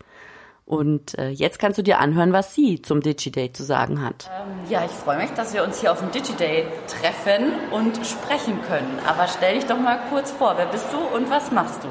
Und 0.66 1.18
äh, 1.18 1.30
jetzt 1.30 1.60
kannst 1.60 1.78
du 1.78 1.82
dir 1.82 2.00
anhören, 2.00 2.34
was 2.34 2.54
sie 2.54 2.82
zum 2.82 3.00
DigiDay 3.00 3.54
zu 3.54 3.64
sagen 3.64 4.02
hat. 4.02 4.30
Ähm, 4.38 4.70
ja, 4.70 4.84
ich 4.84 4.92
freue 4.92 5.16
mich, 5.16 5.32
dass 5.32 5.54
wir 5.54 5.64
uns 5.64 5.80
hier 5.80 5.94
auf 5.94 6.00
dem 6.00 6.12
DigiDay 6.12 6.66
treffen 6.88 7.54
und 7.72 8.06
sprechen 8.06 8.62
können. 8.68 9.00
Aber 9.08 9.30
stell 9.30 9.56
dich 9.56 9.66
doch 9.66 9.80
mal 9.80 9.98
kurz 10.10 10.30
vor, 10.30 10.56
wer 10.58 10.66
bist 10.66 10.88
du 10.92 10.98
und 11.16 11.30
was 11.30 11.52
machst 11.54 11.86
du? 11.86 11.88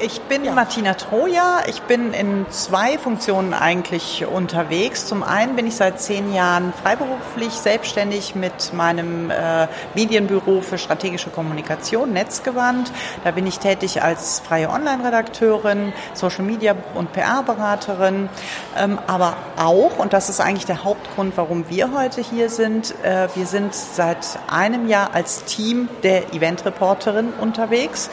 Ich 0.00 0.20
bin 0.22 0.44
ja. 0.44 0.52
Martina 0.52 0.94
Troja. 0.94 1.62
Ich 1.68 1.82
bin 1.82 2.12
in 2.12 2.46
zwei 2.50 2.98
Funktionen 2.98 3.54
eigentlich 3.54 4.26
unterwegs. 4.26 5.06
Zum 5.06 5.22
einen 5.22 5.56
bin 5.56 5.66
ich 5.66 5.76
seit 5.76 6.00
zehn 6.00 6.34
Jahren 6.34 6.72
freiberuflich 6.72 7.52
selbstständig 7.52 8.34
mit 8.34 8.72
meinem 8.74 9.30
äh, 9.30 9.68
Medienbüro 9.94 10.60
für 10.60 10.76
strategische 10.76 11.30
Kommunikation, 11.30 12.12
Netzgewandt. 12.12 12.92
Da 13.24 13.30
bin 13.30 13.46
ich 13.46 13.58
tätig 13.58 14.02
als 14.02 14.40
freie 14.40 14.68
Online-Redakteurin, 14.68 15.92
Social 16.14 16.44
Media 16.44 16.74
und 16.94 17.12
PR-Beraterin. 17.12 18.28
Ähm, 18.76 18.98
aber 19.06 19.36
auch, 19.56 19.98
und 19.98 20.12
das 20.12 20.28
ist 20.28 20.40
eigentlich 20.40 20.66
der 20.66 20.84
Hauptgrund, 20.84 21.36
warum 21.36 21.70
wir 21.70 21.92
heute 21.92 22.20
hier 22.20 22.50
sind, 22.50 22.94
äh, 23.02 23.28
wir 23.34 23.46
sind 23.46 23.74
seit 23.74 24.38
einem 24.48 24.88
Jahr 24.88 25.14
als 25.14 25.44
Team 25.44 25.88
der 26.02 26.34
Event-Reporterin 26.34 27.32
unterwegs. 27.40 28.10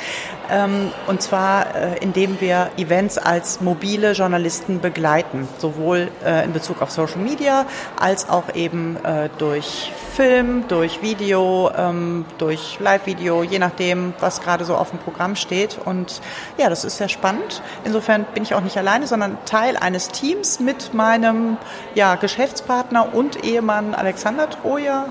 Ähm, 0.50 0.91
und 1.07 1.21
zwar, 1.21 1.75
äh, 1.75 1.97
indem 2.00 2.41
wir 2.41 2.69
Events 2.77 3.17
als 3.17 3.62
mobile 3.62 4.12
Journalisten 4.12 4.81
begleiten, 4.81 5.47
sowohl 5.57 6.09
äh, 6.25 6.43
in 6.43 6.53
Bezug 6.53 6.81
auf 6.81 6.91
Social 6.91 7.17
Media 7.17 7.65
als 8.00 8.29
auch 8.29 8.53
eben 8.53 8.97
äh, 9.03 9.29
durch 9.38 9.91
Film, 10.15 10.65
durch 10.67 11.01
Video, 11.01 11.71
ähm, 11.75 12.25
durch 12.38 12.77
Live-Video, 12.79 13.43
je 13.43 13.57
nachdem, 13.57 14.13
was 14.19 14.41
gerade 14.41 14.65
so 14.65 14.75
auf 14.75 14.91
dem 14.91 15.00
Programm 15.00 15.35
steht. 15.35 15.79
Und 15.83 16.21
ja, 16.57 16.69
das 16.69 16.83
ist 16.83 16.97
sehr 16.97 17.09
spannend. 17.09 17.62
Insofern 17.83 18.25
bin 18.33 18.43
ich 18.43 18.53
auch 18.53 18.62
nicht 18.62 18.77
alleine, 18.77 19.07
sondern 19.07 19.38
Teil 19.45 19.77
eines 19.77 20.09
Teams 20.09 20.59
mit 20.59 20.93
meinem 20.93 21.57
ja, 21.95 22.15
Geschäftspartner 22.15 23.13
und 23.15 23.43
Ehemann 23.43 23.95
Alexander 23.95 24.50
Troja, 24.50 25.07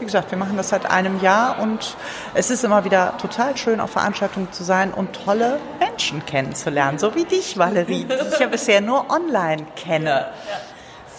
wie 0.00 0.04
gesagt, 0.04 0.30
wir 0.30 0.38
machen 0.38 0.56
das 0.56 0.68
seit 0.68 0.90
einem 0.90 1.20
Jahr 1.20 1.58
und 1.60 1.96
es 2.34 2.50
ist 2.50 2.64
immer 2.64 2.84
wieder 2.84 3.16
total 3.18 3.56
schön, 3.56 3.80
auf 3.80 3.90
Veranstaltungen 3.90 4.52
zu 4.52 4.64
sein 4.64 4.92
und 4.92 5.12
tolle 5.24 5.58
Menschen 5.78 6.24
kennenzulernen, 6.26 6.98
so 6.98 7.14
wie 7.14 7.24
dich, 7.24 7.58
Valerie, 7.58 8.04
die 8.04 8.34
ich 8.34 8.38
ja 8.38 8.46
bisher 8.46 8.80
nur 8.80 9.10
online 9.10 9.66
kenne. 9.76 10.10
Ja. 10.10 10.73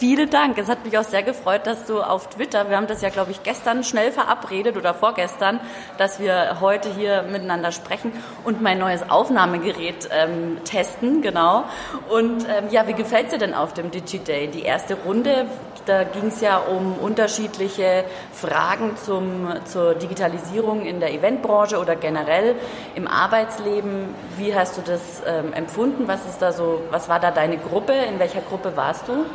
Vielen 0.08 0.30
Dank. 0.30 0.60
Es 0.60 0.68
hat 0.68 0.86
mich 0.86 0.96
auch 1.00 1.04
sehr 1.04 1.24
gefreut, 1.24 1.62
dass 1.66 1.86
du 1.86 2.00
auf 2.00 2.30
Twitter, 2.30 2.70
wir 2.70 2.78
haben 2.78 2.86
das 2.86 3.02
ja, 3.02 3.10
glaube 3.10 3.32
ich, 3.32 3.42
gestern 3.42 3.84
schnell 3.84 4.12
verabredet 4.12 4.78
oder 4.78 4.94
vorgestern, 4.94 5.60
dass 5.98 6.20
wir 6.20 6.62
heute 6.62 6.94
hier 6.94 7.24
miteinander 7.24 7.72
sprechen 7.72 8.12
und 8.44 8.62
mein 8.62 8.78
neues 8.78 9.10
Aufnahmegerät 9.10 10.08
ähm, 10.12 10.64
testen, 10.64 11.24
genau. 11.24 11.64
Und 12.08 12.44
ähm, 12.44 12.66
ja, 12.70 12.88
wie 12.88 12.94
gefällt 12.94 13.32
dir 13.32 13.40
denn 13.40 13.56
auf 13.56 13.74
dem 13.74 13.90
DigiDay? 13.90 14.46
Die 14.46 14.62
erste 14.62 14.94
Runde, 14.94 15.48
da 15.88 16.04
ging 16.04 16.28
es 16.28 16.40
ja 16.40 16.58
um 16.60 17.00
unterschiedliche 17.00 18.04
Fragen 18.32 18.98
zum, 18.98 19.48
zur 19.66 19.96
Digitalisierung 19.96 20.86
in 20.86 21.00
der 21.00 21.16
Eventbranche 21.16 21.80
oder 21.80 21.96
generell 21.96 22.54
im 22.94 23.08
Arbeitsleben. 23.08 24.14
Wie 24.38 24.54
hast 24.54 24.78
du 24.78 24.82
das 24.82 25.24
ähm, 25.26 25.52
empfunden? 25.54 26.08
Was 26.08 26.28
ist 26.28 26.44
da 26.44 26.52
so, 26.52 26.84
was 26.92 27.10
war 27.10 27.20
da 27.20 27.32
deine 27.32 27.58
Gruppe? 27.58 27.94
In 27.94 28.20
welcher 28.20 28.42
Gruppe 28.42 28.78
warst 28.78 29.08
du? 29.08 29.26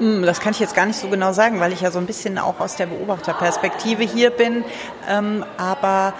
Hm, 0.00 0.22
das 0.22 0.40
kann 0.40 0.52
ich 0.52 0.60
jetzt 0.60 0.74
gar 0.74 0.86
nicht 0.86 0.98
so 0.98 1.08
genau 1.08 1.34
sagen, 1.34 1.60
weil 1.60 1.74
ich 1.74 1.82
ja 1.82 1.90
so 1.90 1.98
ein 1.98 2.06
bisschen 2.06 2.38
auch 2.38 2.58
aus 2.58 2.74
der 2.76 2.86
Beobachterperspektive 2.86 4.02
hier 4.02 4.30
bin. 4.30 4.64
Ähm, 5.06 5.44
aber 5.58 6.14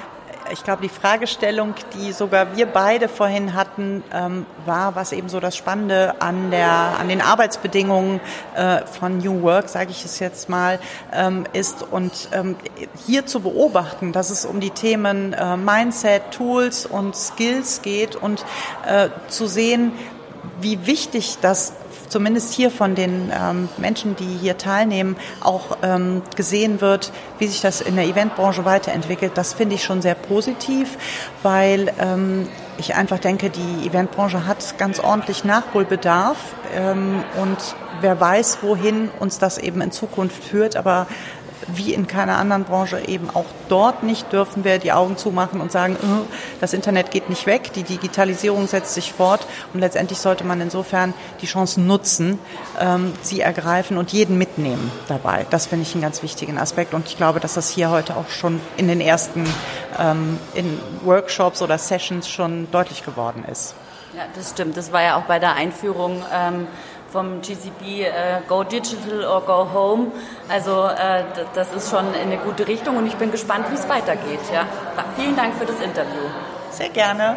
ich 0.53 0.63
glaube, 0.65 0.83
die 0.83 0.91
Fragestellung, 0.91 1.75
die 1.95 2.13
sogar 2.13 2.55
wir 2.55 2.67
beide 2.67 3.09
vorhin 3.09 3.55
hatten, 3.55 4.05
ähm, 4.13 4.45
war, 4.67 4.97
was 4.97 5.13
eben 5.13 5.31
so 5.31 5.41
das 5.41 5.57
Spannende 5.57 6.21
an, 6.21 6.51
der, 6.51 6.99
an 7.01 7.09
den 7.09 7.23
Arbeitsbedingungen 7.23 8.21
äh, 8.55 8.85
von 8.85 9.17
New 9.17 9.41
Work, 9.41 9.71
sage 9.71 9.93
ich 9.93 10.05
es 10.05 10.19
jetzt 10.19 10.51
mal, 10.51 10.79
ähm, 11.15 11.45
ist. 11.55 11.83
Und 11.83 12.29
hier 13.07 13.25
zu 13.25 13.41
beobachten, 13.41 14.13
dass 14.13 14.29
es 14.29 14.45
um 14.45 14.61
die 14.61 14.71
Themen 14.71 15.33
äh, 15.33 15.57
Mindset, 15.57 16.33
Tools 16.33 16.85
und 16.85 17.17
Skills 17.17 17.81
geht 17.81 18.15
und 18.15 18.45
äh, 18.87 19.09
zu 19.29 19.47
sehen, 19.47 19.93
wie 20.61 20.87
wichtig 20.87 21.39
das 21.41 21.73
zumindest 22.11 22.52
hier 22.52 22.71
von 22.71 22.95
den 22.95 23.33
ähm, 23.33 23.69
Menschen, 23.79 24.17
die 24.17 24.37
hier 24.37 24.59
teilnehmen, 24.59 25.17
auch 25.40 25.79
ähm, 25.83 26.23
gesehen 26.37 26.81
wird, 26.81 27.12
wie 27.38 27.47
sich 27.47 27.62
das 27.62 27.81
in 27.81 27.97
der 27.97 28.05
Eventbranche 28.05 28.64
weiterentwickelt. 28.67 29.33
Das 29.37 29.55
finde 29.55 29.76
ich 29.76 29.85
schon 29.85 30.02
sehr 30.02 30.14
positiv, 30.14 30.99
weil 31.43 31.93
ähm, 31.99 32.49
ich 32.76 32.95
einfach 32.95 33.19
denke, 33.19 33.50
die 33.50 33.87
Eventbranche 33.87 34.47
hat 34.47 34.79
ganz 34.79 35.00
ordentlich 35.00 35.45
Nachholbedarf 35.45 36.38
ähm, 36.75 37.23
und 37.40 37.59
wer 38.00 38.21
weiß, 38.21 38.59
wohin 38.62 39.09
uns 39.21 39.38
das 39.38 39.59
eben 39.59 39.81
in 39.81 39.93
Zukunft 39.93 40.43
führt. 40.43 40.76
Aber 40.76 41.07
wie 41.69 41.95
in 41.95 42.07
keiner 42.07 42.38
anderen 42.38 42.64
Branche 42.64 43.00
eben 43.07 43.31
auch 43.31 43.47
dort 43.69 44.02
nicht 44.02 44.33
dürfen 44.33 44.64
wir 44.64 44.79
die 44.79 44.93
Augen 44.93 45.17
zumachen 45.17 45.61
und 45.61 45.73
sagen, 45.73 45.97
äh, 45.97 46.61
das 46.61 46.73
Internet 46.73 47.11
geht 47.11 47.29
nicht 47.29 47.47
weg, 47.47 47.73
die 47.75 47.83
Digitalisierung 47.83 48.67
setzt 48.67 48.95
sich 48.95 49.12
fort 49.12 49.47
und 49.73 49.81
letztendlich 49.81 50.19
sollte 50.19 50.45
man 50.45 50.61
insofern 50.61 51.14
die 51.40 51.47
Chancen 51.47 51.87
nutzen, 51.87 52.38
ähm, 52.79 53.12
sie 53.23 53.40
ergreifen 53.40 53.97
und 53.97 54.12
jeden 54.12 54.38
mitnehmen 54.38 54.90
dabei. 55.09 55.47
Das 55.50 55.67
finde 55.67 55.83
ich 55.83 55.95
einen 55.95 56.02
ganz 56.02 56.23
wichtigen 56.23 56.59
Aspekt 56.59 56.95
und 56.95 57.07
ich 57.07 57.17
glaube, 57.17 57.40
dass 57.40 57.55
das 57.55 57.69
hier 57.69 57.90
heute 57.90 58.17
auch 58.17 58.29
schon 58.29 58.61
in 58.76 58.88
den 58.88 59.00
ersten 59.00 59.45
ähm, 59.99 60.38
in 60.55 60.79
Workshops 61.02 61.62
oder 61.62 61.79
Sessions 61.79 62.29
schon 62.29 62.71
deutlich 62.71 63.05
geworden 63.05 63.45
ist. 63.50 63.75
Ja, 64.17 64.23
das 64.35 64.50
stimmt. 64.50 64.76
Das 64.76 64.93
war 64.93 65.02
ja 65.02 65.17
auch 65.17 65.23
bei 65.23 65.38
der 65.38 65.55
Einführung 65.55 66.25
ähm, 66.35 66.67
vom 67.12 67.40
GCB 67.40 68.02
äh, 68.02 68.40
Go 68.49 68.62
Digital 68.62 69.25
or 69.25 69.43
Go 69.43 69.69
Home. 69.73 70.12
Also 70.49 70.87
äh, 70.87 71.25
das 71.55 71.73
ist 71.73 71.90
schon 71.90 72.07
in 72.14 72.33
eine 72.33 72.38
gute 72.38 72.67
Richtung 72.67 72.97
und 72.97 73.07
ich 73.07 73.17
bin 73.17 73.31
gespannt, 73.31 73.67
wie 73.71 73.75
es 73.75 73.88
weitergeht. 73.88 74.40
Ja. 74.52 74.67
Vielen 75.17 75.37
Dank 75.37 75.55
für 75.57 75.67
das 75.67 75.81
Interview. 75.81 76.23
Sehr 76.71 76.88
gerne. 76.88 77.37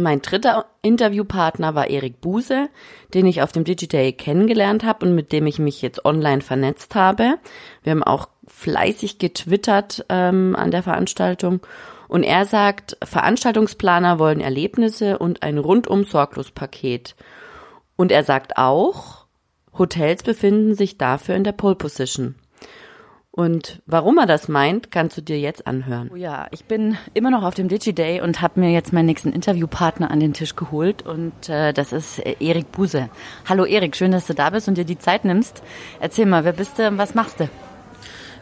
Mein 0.00 0.22
dritter 0.22 0.66
Interviewpartner 0.82 1.74
war 1.74 1.90
Erik 1.90 2.20
Buse, 2.20 2.68
den 3.14 3.26
ich 3.26 3.42
auf 3.42 3.50
dem 3.50 3.64
Digiday 3.64 4.12
kennengelernt 4.12 4.84
habe 4.84 5.04
und 5.04 5.16
mit 5.16 5.32
dem 5.32 5.44
ich 5.48 5.58
mich 5.58 5.82
jetzt 5.82 6.04
online 6.04 6.40
vernetzt 6.40 6.94
habe. 6.94 7.38
Wir 7.82 7.90
haben 7.90 8.04
auch 8.04 8.28
fleißig 8.46 9.18
getwittert 9.18 10.06
ähm, 10.08 10.54
an 10.56 10.70
der 10.70 10.84
Veranstaltung. 10.84 11.66
Und 12.06 12.22
er 12.22 12.44
sagt, 12.44 12.96
Veranstaltungsplaner 13.02 14.20
wollen 14.20 14.40
Erlebnisse 14.40 15.18
und 15.18 15.42
ein 15.42 15.58
rundum 15.58 16.04
sorglos 16.04 16.52
Paket. 16.52 17.16
Und 17.96 18.12
er 18.12 18.22
sagt 18.22 18.56
auch, 18.56 19.26
Hotels 19.76 20.22
befinden 20.22 20.76
sich 20.76 20.96
dafür 20.96 21.34
in 21.34 21.42
der 21.42 21.50
Pole 21.50 21.74
Position. 21.74 22.36
Und 23.38 23.80
warum 23.86 24.18
er 24.18 24.26
das 24.26 24.48
meint, 24.48 24.90
kannst 24.90 25.16
du 25.16 25.20
dir 25.20 25.38
jetzt 25.38 25.68
anhören. 25.68 26.10
Oh 26.12 26.16
ja, 26.16 26.48
ich 26.50 26.64
bin 26.64 26.98
immer 27.14 27.30
noch 27.30 27.44
auf 27.44 27.54
dem 27.54 27.68
DigiDay 27.68 28.20
und 28.20 28.42
habe 28.42 28.58
mir 28.58 28.72
jetzt 28.72 28.92
meinen 28.92 29.06
nächsten 29.06 29.32
Interviewpartner 29.32 30.10
an 30.10 30.18
den 30.18 30.32
Tisch 30.32 30.56
geholt 30.56 31.06
und 31.06 31.48
äh, 31.48 31.72
das 31.72 31.92
ist 31.92 32.18
äh, 32.18 32.34
Erik 32.40 32.72
Buse. 32.72 33.08
Hallo 33.48 33.64
Erik, 33.64 33.94
schön, 33.94 34.10
dass 34.10 34.26
du 34.26 34.34
da 34.34 34.50
bist 34.50 34.66
und 34.66 34.76
dir 34.76 34.84
die 34.84 34.98
Zeit 34.98 35.24
nimmst. 35.24 35.62
Erzähl 36.00 36.26
mal, 36.26 36.44
wer 36.44 36.52
bist 36.52 36.80
du 36.80 36.88
und 36.88 36.98
was 36.98 37.14
machst 37.14 37.38
du? 37.38 37.48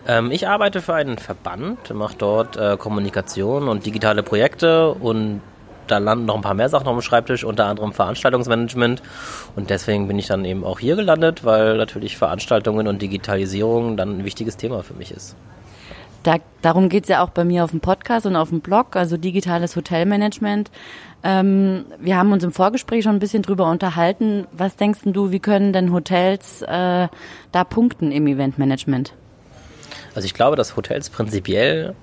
Ähm, 0.08 0.30
ich 0.30 0.48
arbeite 0.48 0.80
für 0.80 0.94
einen 0.94 1.18
Verband, 1.18 1.92
mache 1.92 2.16
dort 2.16 2.56
äh, 2.56 2.78
Kommunikation 2.78 3.68
und 3.68 3.84
digitale 3.84 4.22
Projekte 4.22 4.94
und 4.94 5.42
da 5.86 5.98
landen 5.98 6.26
noch 6.26 6.36
ein 6.36 6.42
paar 6.42 6.54
mehr 6.54 6.68
Sachen 6.68 6.86
auf 6.86 6.96
dem 6.96 7.02
Schreibtisch, 7.02 7.44
unter 7.44 7.66
anderem 7.66 7.92
Veranstaltungsmanagement. 7.92 9.02
Und 9.54 9.70
deswegen 9.70 10.08
bin 10.08 10.18
ich 10.18 10.26
dann 10.26 10.44
eben 10.44 10.64
auch 10.64 10.78
hier 10.78 10.96
gelandet, 10.96 11.44
weil 11.44 11.76
natürlich 11.76 12.16
Veranstaltungen 12.16 12.86
und 12.88 13.02
Digitalisierung 13.02 13.96
dann 13.96 14.18
ein 14.18 14.24
wichtiges 14.24 14.56
Thema 14.56 14.82
für 14.82 14.94
mich 14.94 15.10
ist. 15.10 15.36
Da, 16.22 16.38
darum 16.60 16.88
geht's 16.88 17.08
ja 17.08 17.22
auch 17.22 17.30
bei 17.30 17.44
mir 17.44 17.62
auf 17.62 17.70
dem 17.70 17.80
Podcast 17.80 18.26
und 18.26 18.34
auf 18.34 18.48
dem 18.48 18.60
Blog, 18.60 18.96
also 18.96 19.16
digitales 19.16 19.76
Hotelmanagement. 19.76 20.72
Ähm, 21.22 21.84
wir 22.00 22.16
haben 22.16 22.32
uns 22.32 22.42
im 22.42 22.50
Vorgespräch 22.50 23.04
schon 23.04 23.14
ein 23.14 23.20
bisschen 23.20 23.42
drüber 23.42 23.70
unterhalten. 23.70 24.48
Was 24.50 24.74
denkst 24.74 25.00
du, 25.04 25.30
wie 25.30 25.38
können 25.38 25.72
denn 25.72 25.92
Hotels 25.92 26.62
äh, 26.62 27.08
da 27.52 27.64
punkten 27.64 28.10
im 28.10 28.26
Eventmanagement? 28.26 29.12
Also 30.16 30.26
ich 30.26 30.34
glaube, 30.34 30.56
dass 30.56 30.76
Hotels 30.76 31.10
prinzipiell 31.10 31.94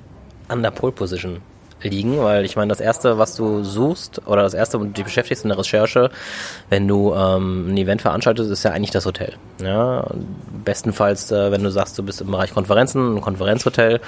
an 0.48 0.62
der 0.62 0.72
Pole 0.72 0.94
Position 0.94 1.42
liegen, 1.90 2.20
weil 2.20 2.46
ich 2.46 2.56
meine, 2.56 2.70
das 2.70 2.80
erste, 2.80 3.18
was 3.18 3.36
du 3.36 3.64
suchst 3.64 4.26
oder 4.28 4.44
das 4.44 4.54
erste, 4.54 4.80
womit 4.80 4.92
du 4.92 4.94
dich 4.96 5.06
beschäftigst 5.06 5.44
in 5.44 5.50
der 5.50 5.58
Recherche, 5.58 6.10
wenn 6.70 6.88
du 6.88 7.14
ähm, 7.14 7.74
ein 7.74 7.78
Event 7.78 8.02
veranstaltest, 8.02 8.50
ist 8.50 8.64
ja 8.64 8.72
eigentlich 8.72 8.92
das 8.92 9.06
Hotel. 9.06 9.34
Ja, 9.62 10.06
bestenfalls, 10.64 11.32
äh, 11.32 11.52
wenn 11.52 11.64
du 11.64 11.72
sagst, 11.72 11.98
du 11.98 12.04
bist 12.04 12.22
im 12.22 12.32
Bereich 12.32 12.54
Konferenzen, 12.54 13.16
ein 13.16 13.22
Konferenzhotel. 13.22 14.02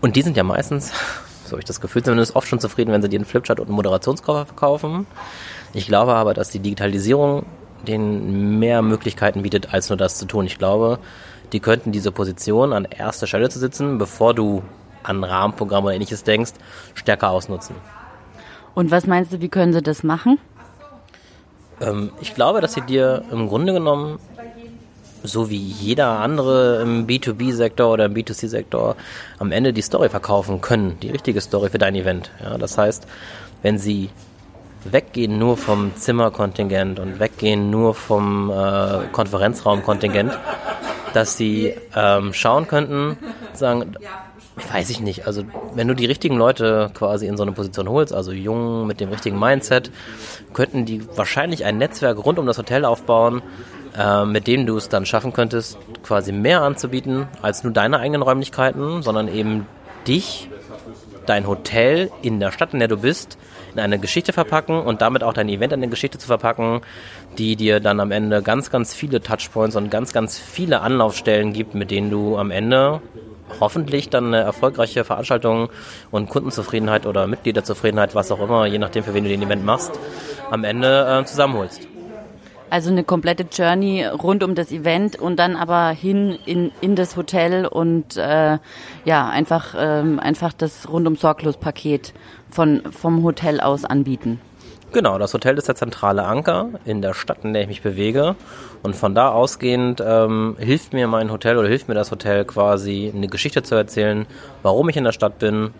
Und 0.00 0.16
die 0.16 0.22
sind 0.22 0.36
ja 0.36 0.42
meistens, 0.42 0.92
so 1.44 1.52
habe 1.52 1.60
ich 1.60 1.66
das 1.66 1.80
Gefühl, 1.80 2.02
zumindest 2.02 2.36
oft 2.36 2.48
schon 2.48 2.60
zufrieden, 2.60 2.92
wenn 2.92 3.02
sie 3.02 3.08
dir 3.08 3.18
einen 3.18 3.26
Flipchart 3.26 3.60
und 3.60 3.66
einen 3.66 3.76
Moderationskoffer 3.76 4.46
verkaufen. 4.46 5.06
Ich 5.72 5.86
glaube 5.86 6.14
aber, 6.14 6.34
dass 6.34 6.50
die 6.50 6.60
Digitalisierung 6.60 7.46
denen 7.84 8.58
mehr 8.58 8.82
Möglichkeiten 8.82 9.42
bietet, 9.42 9.72
als 9.72 9.90
nur 9.90 9.96
das 9.96 10.18
zu 10.18 10.26
tun. 10.26 10.46
Ich 10.46 10.58
glaube, 10.58 10.98
die 11.52 11.60
könnten 11.60 11.92
diese 11.92 12.10
Position 12.10 12.72
an 12.72 12.84
erster 12.84 13.26
Stelle 13.26 13.48
zu 13.48 13.58
sitzen, 13.58 13.98
bevor 13.98 14.34
du 14.34 14.62
an 15.04 15.22
Rahmenprogramm 15.22 15.84
oder 15.84 15.94
ähnliches 15.94 16.24
denkst, 16.24 16.52
stärker 16.94 17.30
ausnutzen. 17.30 17.76
Und 18.74 18.90
was 18.90 19.06
meinst 19.06 19.32
du, 19.32 19.40
wie 19.40 19.48
können 19.48 19.72
sie 19.72 19.82
das 19.82 20.02
machen? 20.02 20.38
Ähm, 21.80 22.10
ich 22.20 22.34
glaube, 22.34 22.60
dass 22.60 22.74
sie 22.74 22.80
dir 22.82 23.22
im 23.30 23.48
Grunde 23.48 23.72
genommen, 23.72 24.18
so 25.22 25.48
wie 25.48 25.56
jeder 25.56 26.18
andere 26.20 26.82
im 26.82 27.06
B2B-Sektor 27.06 27.92
oder 27.92 28.06
im 28.06 28.14
B2C-Sektor, 28.14 28.96
am 29.38 29.52
Ende 29.52 29.72
die 29.72 29.82
Story 29.82 30.08
verkaufen 30.08 30.60
können, 30.60 30.98
die 31.00 31.10
richtige 31.10 31.40
Story 31.40 31.70
für 31.70 31.78
dein 31.78 31.94
Event. 31.94 32.30
Ja, 32.42 32.58
das 32.58 32.76
heißt, 32.76 33.06
wenn 33.62 33.78
sie 33.78 34.10
weggehen 34.84 35.38
nur 35.38 35.56
vom 35.56 35.96
Zimmerkontingent 35.96 36.98
und 36.98 37.18
weggehen 37.18 37.70
nur 37.70 37.94
vom 37.94 38.50
äh, 38.50 39.06
Konferenzraumkontingent, 39.12 40.38
dass 41.14 41.36
sie 41.36 41.74
ähm, 41.94 42.32
schauen 42.32 42.66
könnten, 42.66 43.16
sagen, 43.54 43.94
weiß 44.56 44.90
ich 44.90 45.00
nicht. 45.00 45.26
Also 45.26 45.42
wenn 45.74 45.88
du 45.88 45.94
die 45.94 46.06
richtigen 46.06 46.36
Leute 46.36 46.90
quasi 46.94 47.26
in 47.26 47.36
so 47.36 47.42
eine 47.42 47.52
Position 47.52 47.88
holst, 47.88 48.12
also 48.12 48.32
jung 48.32 48.86
mit 48.86 49.00
dem 49.00 49.08
richtigen 49.08 49.38
Mindset, 49.38 49.90
könnten 50.52 50.84
die 50.84 51.02
wahrscheinlich 51.16 51.64
ein 51.64 51.78
Netzwerk 51.78 52.24
rund 52.24 52.38
um 52.38 52.46
das 52.46 52.58
Hotel 52.58 52.84
aufbauen, 52.84 53.42
äh, 53.98 54.24
mit 54.24 54.46
dem 54.46 54.66
du 54.66 54.76
es 54.76 54.88
dann 54.88 55.06
schaffen 55.06 55.32
könntest, 55.32 55.78
quasi 56.02 56.32
mehr 56.32 56.62
anzubieten 56.62 57.26
als 57.42 57.64
nur 57.64 57.72
deine 57.72 57.98
eigenen 57.98 58.22
Räumlichkeiten, 58.22 59.02
sondern 59.02 59.28
eben 59.28 59.66
dich, 60.06 60.48
dein 61.26 61.46
Hotel 61.46 62.10
in 62.22 62.40
der 62.40 62.52
Stadt, 62.52 62.72
in 62.72 62.78
der 62.78 62.88
du 62.88 62.98
bist, 62.98 63.38
in 63.72 63.80
eine 63.80 63.98
Geschichte 63.98 64.32
verpacken 64.32 64.78
und 64.78 65.02
damit 65.02 65.22
auch 65.22 65.32
dein 65.32 65.48
Event 65.48 65.72
in 65.72 65.80
eine 65.80 65.88
Geschichte 65.88 66.18
zu 66.18 66.26
verpacken, 66.26 66.82
die 67.38 67.56
dir 67.56 67.80
dann 67.80 68.00
am 68.00 68.10
Ende 68.10 68.42
ganz, 68.42 68.70
ganz 68.70 68.94
viele 68.94 69.20
Touchpoints 69.20 69.76
und 69.76 69.90
ganz, 69.90 70.12
ganz 70.12 70.38
viele 70.38 70.80
Anlaufstellen 70.80 71.52
gibt, 71.52 71.74
mit 71.74 71.90
denen 71.90 72.10
du 72.10 72.36
am 72.36 72.50
Ende 72.50 73.00
hoffentlich 73.60 74.08
dann 74.10 74.28
eine 74.28 74.40
erfolgreiche 74.40 75.04
Veranstaltung 75.04 75.68
und 76.10 76.28
Kundenzufriedenheit 76.28 77.06
oder 77.06 77.26
Mitgliederzufriedenheit, 77.26 78.14
was 78.14 78.30
auch 78.30 78.40
immer, 78.40 78.66
je 78.66 78.78
nachdem, 78.78 79.04
für 79.04 79.14
wen 79.14 79.24
du 79.24 79.30
den 79.30 79.42
Event 79.42 79.64
machst, 79.64 79.92
am 80.50 80.64
Ende 80.64 81.20
äh, 81.20 81.24
zusammenholst. 81.24 81.86
Also 82.74 82.90
eine 82.90 83.04
komplette 83.04 83.44
Journey 83.44 84.04
rund 84.04 84.42
um 84.42 84.56
das 84.56 84.72
Event 84.72 85.14
und 85.14 85.36
dann 85.36 85.54
aber 85.54 85.90
hin 85.90 86.36
in, 86.44 86.72
in 86.80 86.96
das 86.96 87.16
Hotel 87.16 87.66
und 87.66 88.16
äh, 88.16 88.58
ja, 89.04 89.28
einfach, 89.28 89.76
ähm, 89.78 90.18
einfach 90.18 90.52
das 90.52 90.88
rundum 90.90 91.14
sorglos 91.14 91.56
Paket 91.56 92.14
von, 92.50 92.82
vom 92.90 93.22
Hotel 93.22 93.60
aus 93.60 93.84
anbieten. 93.84 94.40
Genau, 94.90 95.18
das 95.18 95.32
Hotel 95.32 95.56
ist 95.56 95.68
der 95.68 95.76
zentrale 95.76 96.24
Anker 96.24 96.70
in 96.84 97.00
der 97.00 97.14
Stadt, 97.14 97.44
in 97.44 97.52
der 97.52 97.62
ich 97.62 97.68
mich 97.68 97.82
bewege. 97.82 98.34
Und 98.82 98.96
von 98.96 99.14
da 99.14 99.28
ausgehend 99.28 100.02
ähm, 100.04 100.56
hilft 100.58 100.92
mir 100.94 101.06
mein 101.06 101.30
Hotel 101.30 101.58
oder 101.58 101.68
hilft 101.68 101.86
mir 101.86 101.94
das 101.94 102.10
Hotel 102.10 102.44
quasi 102.44 103.12
eine 103.14 103.28
Geschichte 103.28 103.62
zu 103.62 103.76
erzählen, 103.76 104.26
warum 104.64 104.88
ich 104.88 104.96
in 104.96 105.04
der 105.04 105.12
Stadt 105.12 105.38
bin 105.38 105.70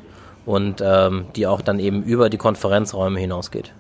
und 0.47 0.81
ähm, 0.81 1.27
die 1.35 1.49
auch 1.49 1.61
dann 1.61 1.81
eben 1.81 2.05
über 2.05 2.31
die 2.31 2.39
Konferenzräume 2.39 3.19
hinausgeht. 3.19 3.73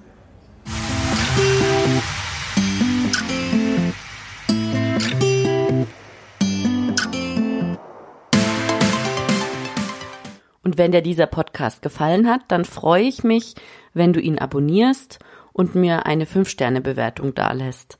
Und 10.74 10.78
wenn 10.78 10.90
dir 10.90 11.02
dieser 11.02 11.26
Podcast 11.26 11.82
gefallen 11.82 12.28
hat, 12.28 12.40
dann 12.48 12.64
freue 12.64 13.04
ich 13.04 13.22
mich, 13.22 13.54
wenn 13.92 14.12
du 14.12 14.20
ihn 14.20 14.40
abonnierst 14.40 15.20
und 15.52 15.76
mir 15.76 16.04
eine 16.04 16.24
5-Sterne-Bewertung 16.24 17.32
dalässt. 17.32 17.96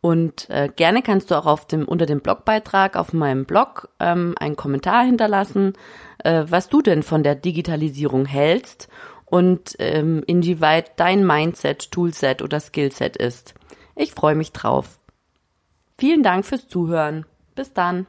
Und 0.00 0.50
äh, 0.50 0.68
gerne 0.74 1.02
kannst 1.02 1.30
du 1.30 1.36
auch 1.36 1.46
auf 1.46 1.64
dem, 1.68 1.86
unter 1.86 2.06
dem 2.06 2.20
Blogbeitrag 2.20 2.96
auf 2.96 3.12
meinem 3.12 3.44
Blog 3.44 3.88
ähm, 4.00 4.34
einen 4.40 4.56
Kommentar 4.56 5.04
hinterlassen, 5.04 5.74
äh, 6.24 6.42
was 6.48 6.68
du 6.68 6.82
denn 6.82 7.04
von 7.04 7.22
der 7.22 7.36
Digitalisierung 7.36 8.26
hältst 8.26 8.88
und 9.24 9.76
ähm, 9.78 10.24
inwieweit 10.26 10.98
dein 10.98 11.24
Mindset, 11.24 11.92
Toolset 11.92 12.42
oder 12.42 12.58
Skillset 12.58 13.16
ist. 13.16 13.54
Ich 13.94 14.10
freue 14.10 14.34
mich 14.34 14.50
drauf. 14.50 14.98
Vielen 15.98 16.24
Dank 16.24 16.46
fürs 16.46 16.66
Zuhören. 16.66 17.26
Bis 17.54 17.72
dann. 17.72 18.08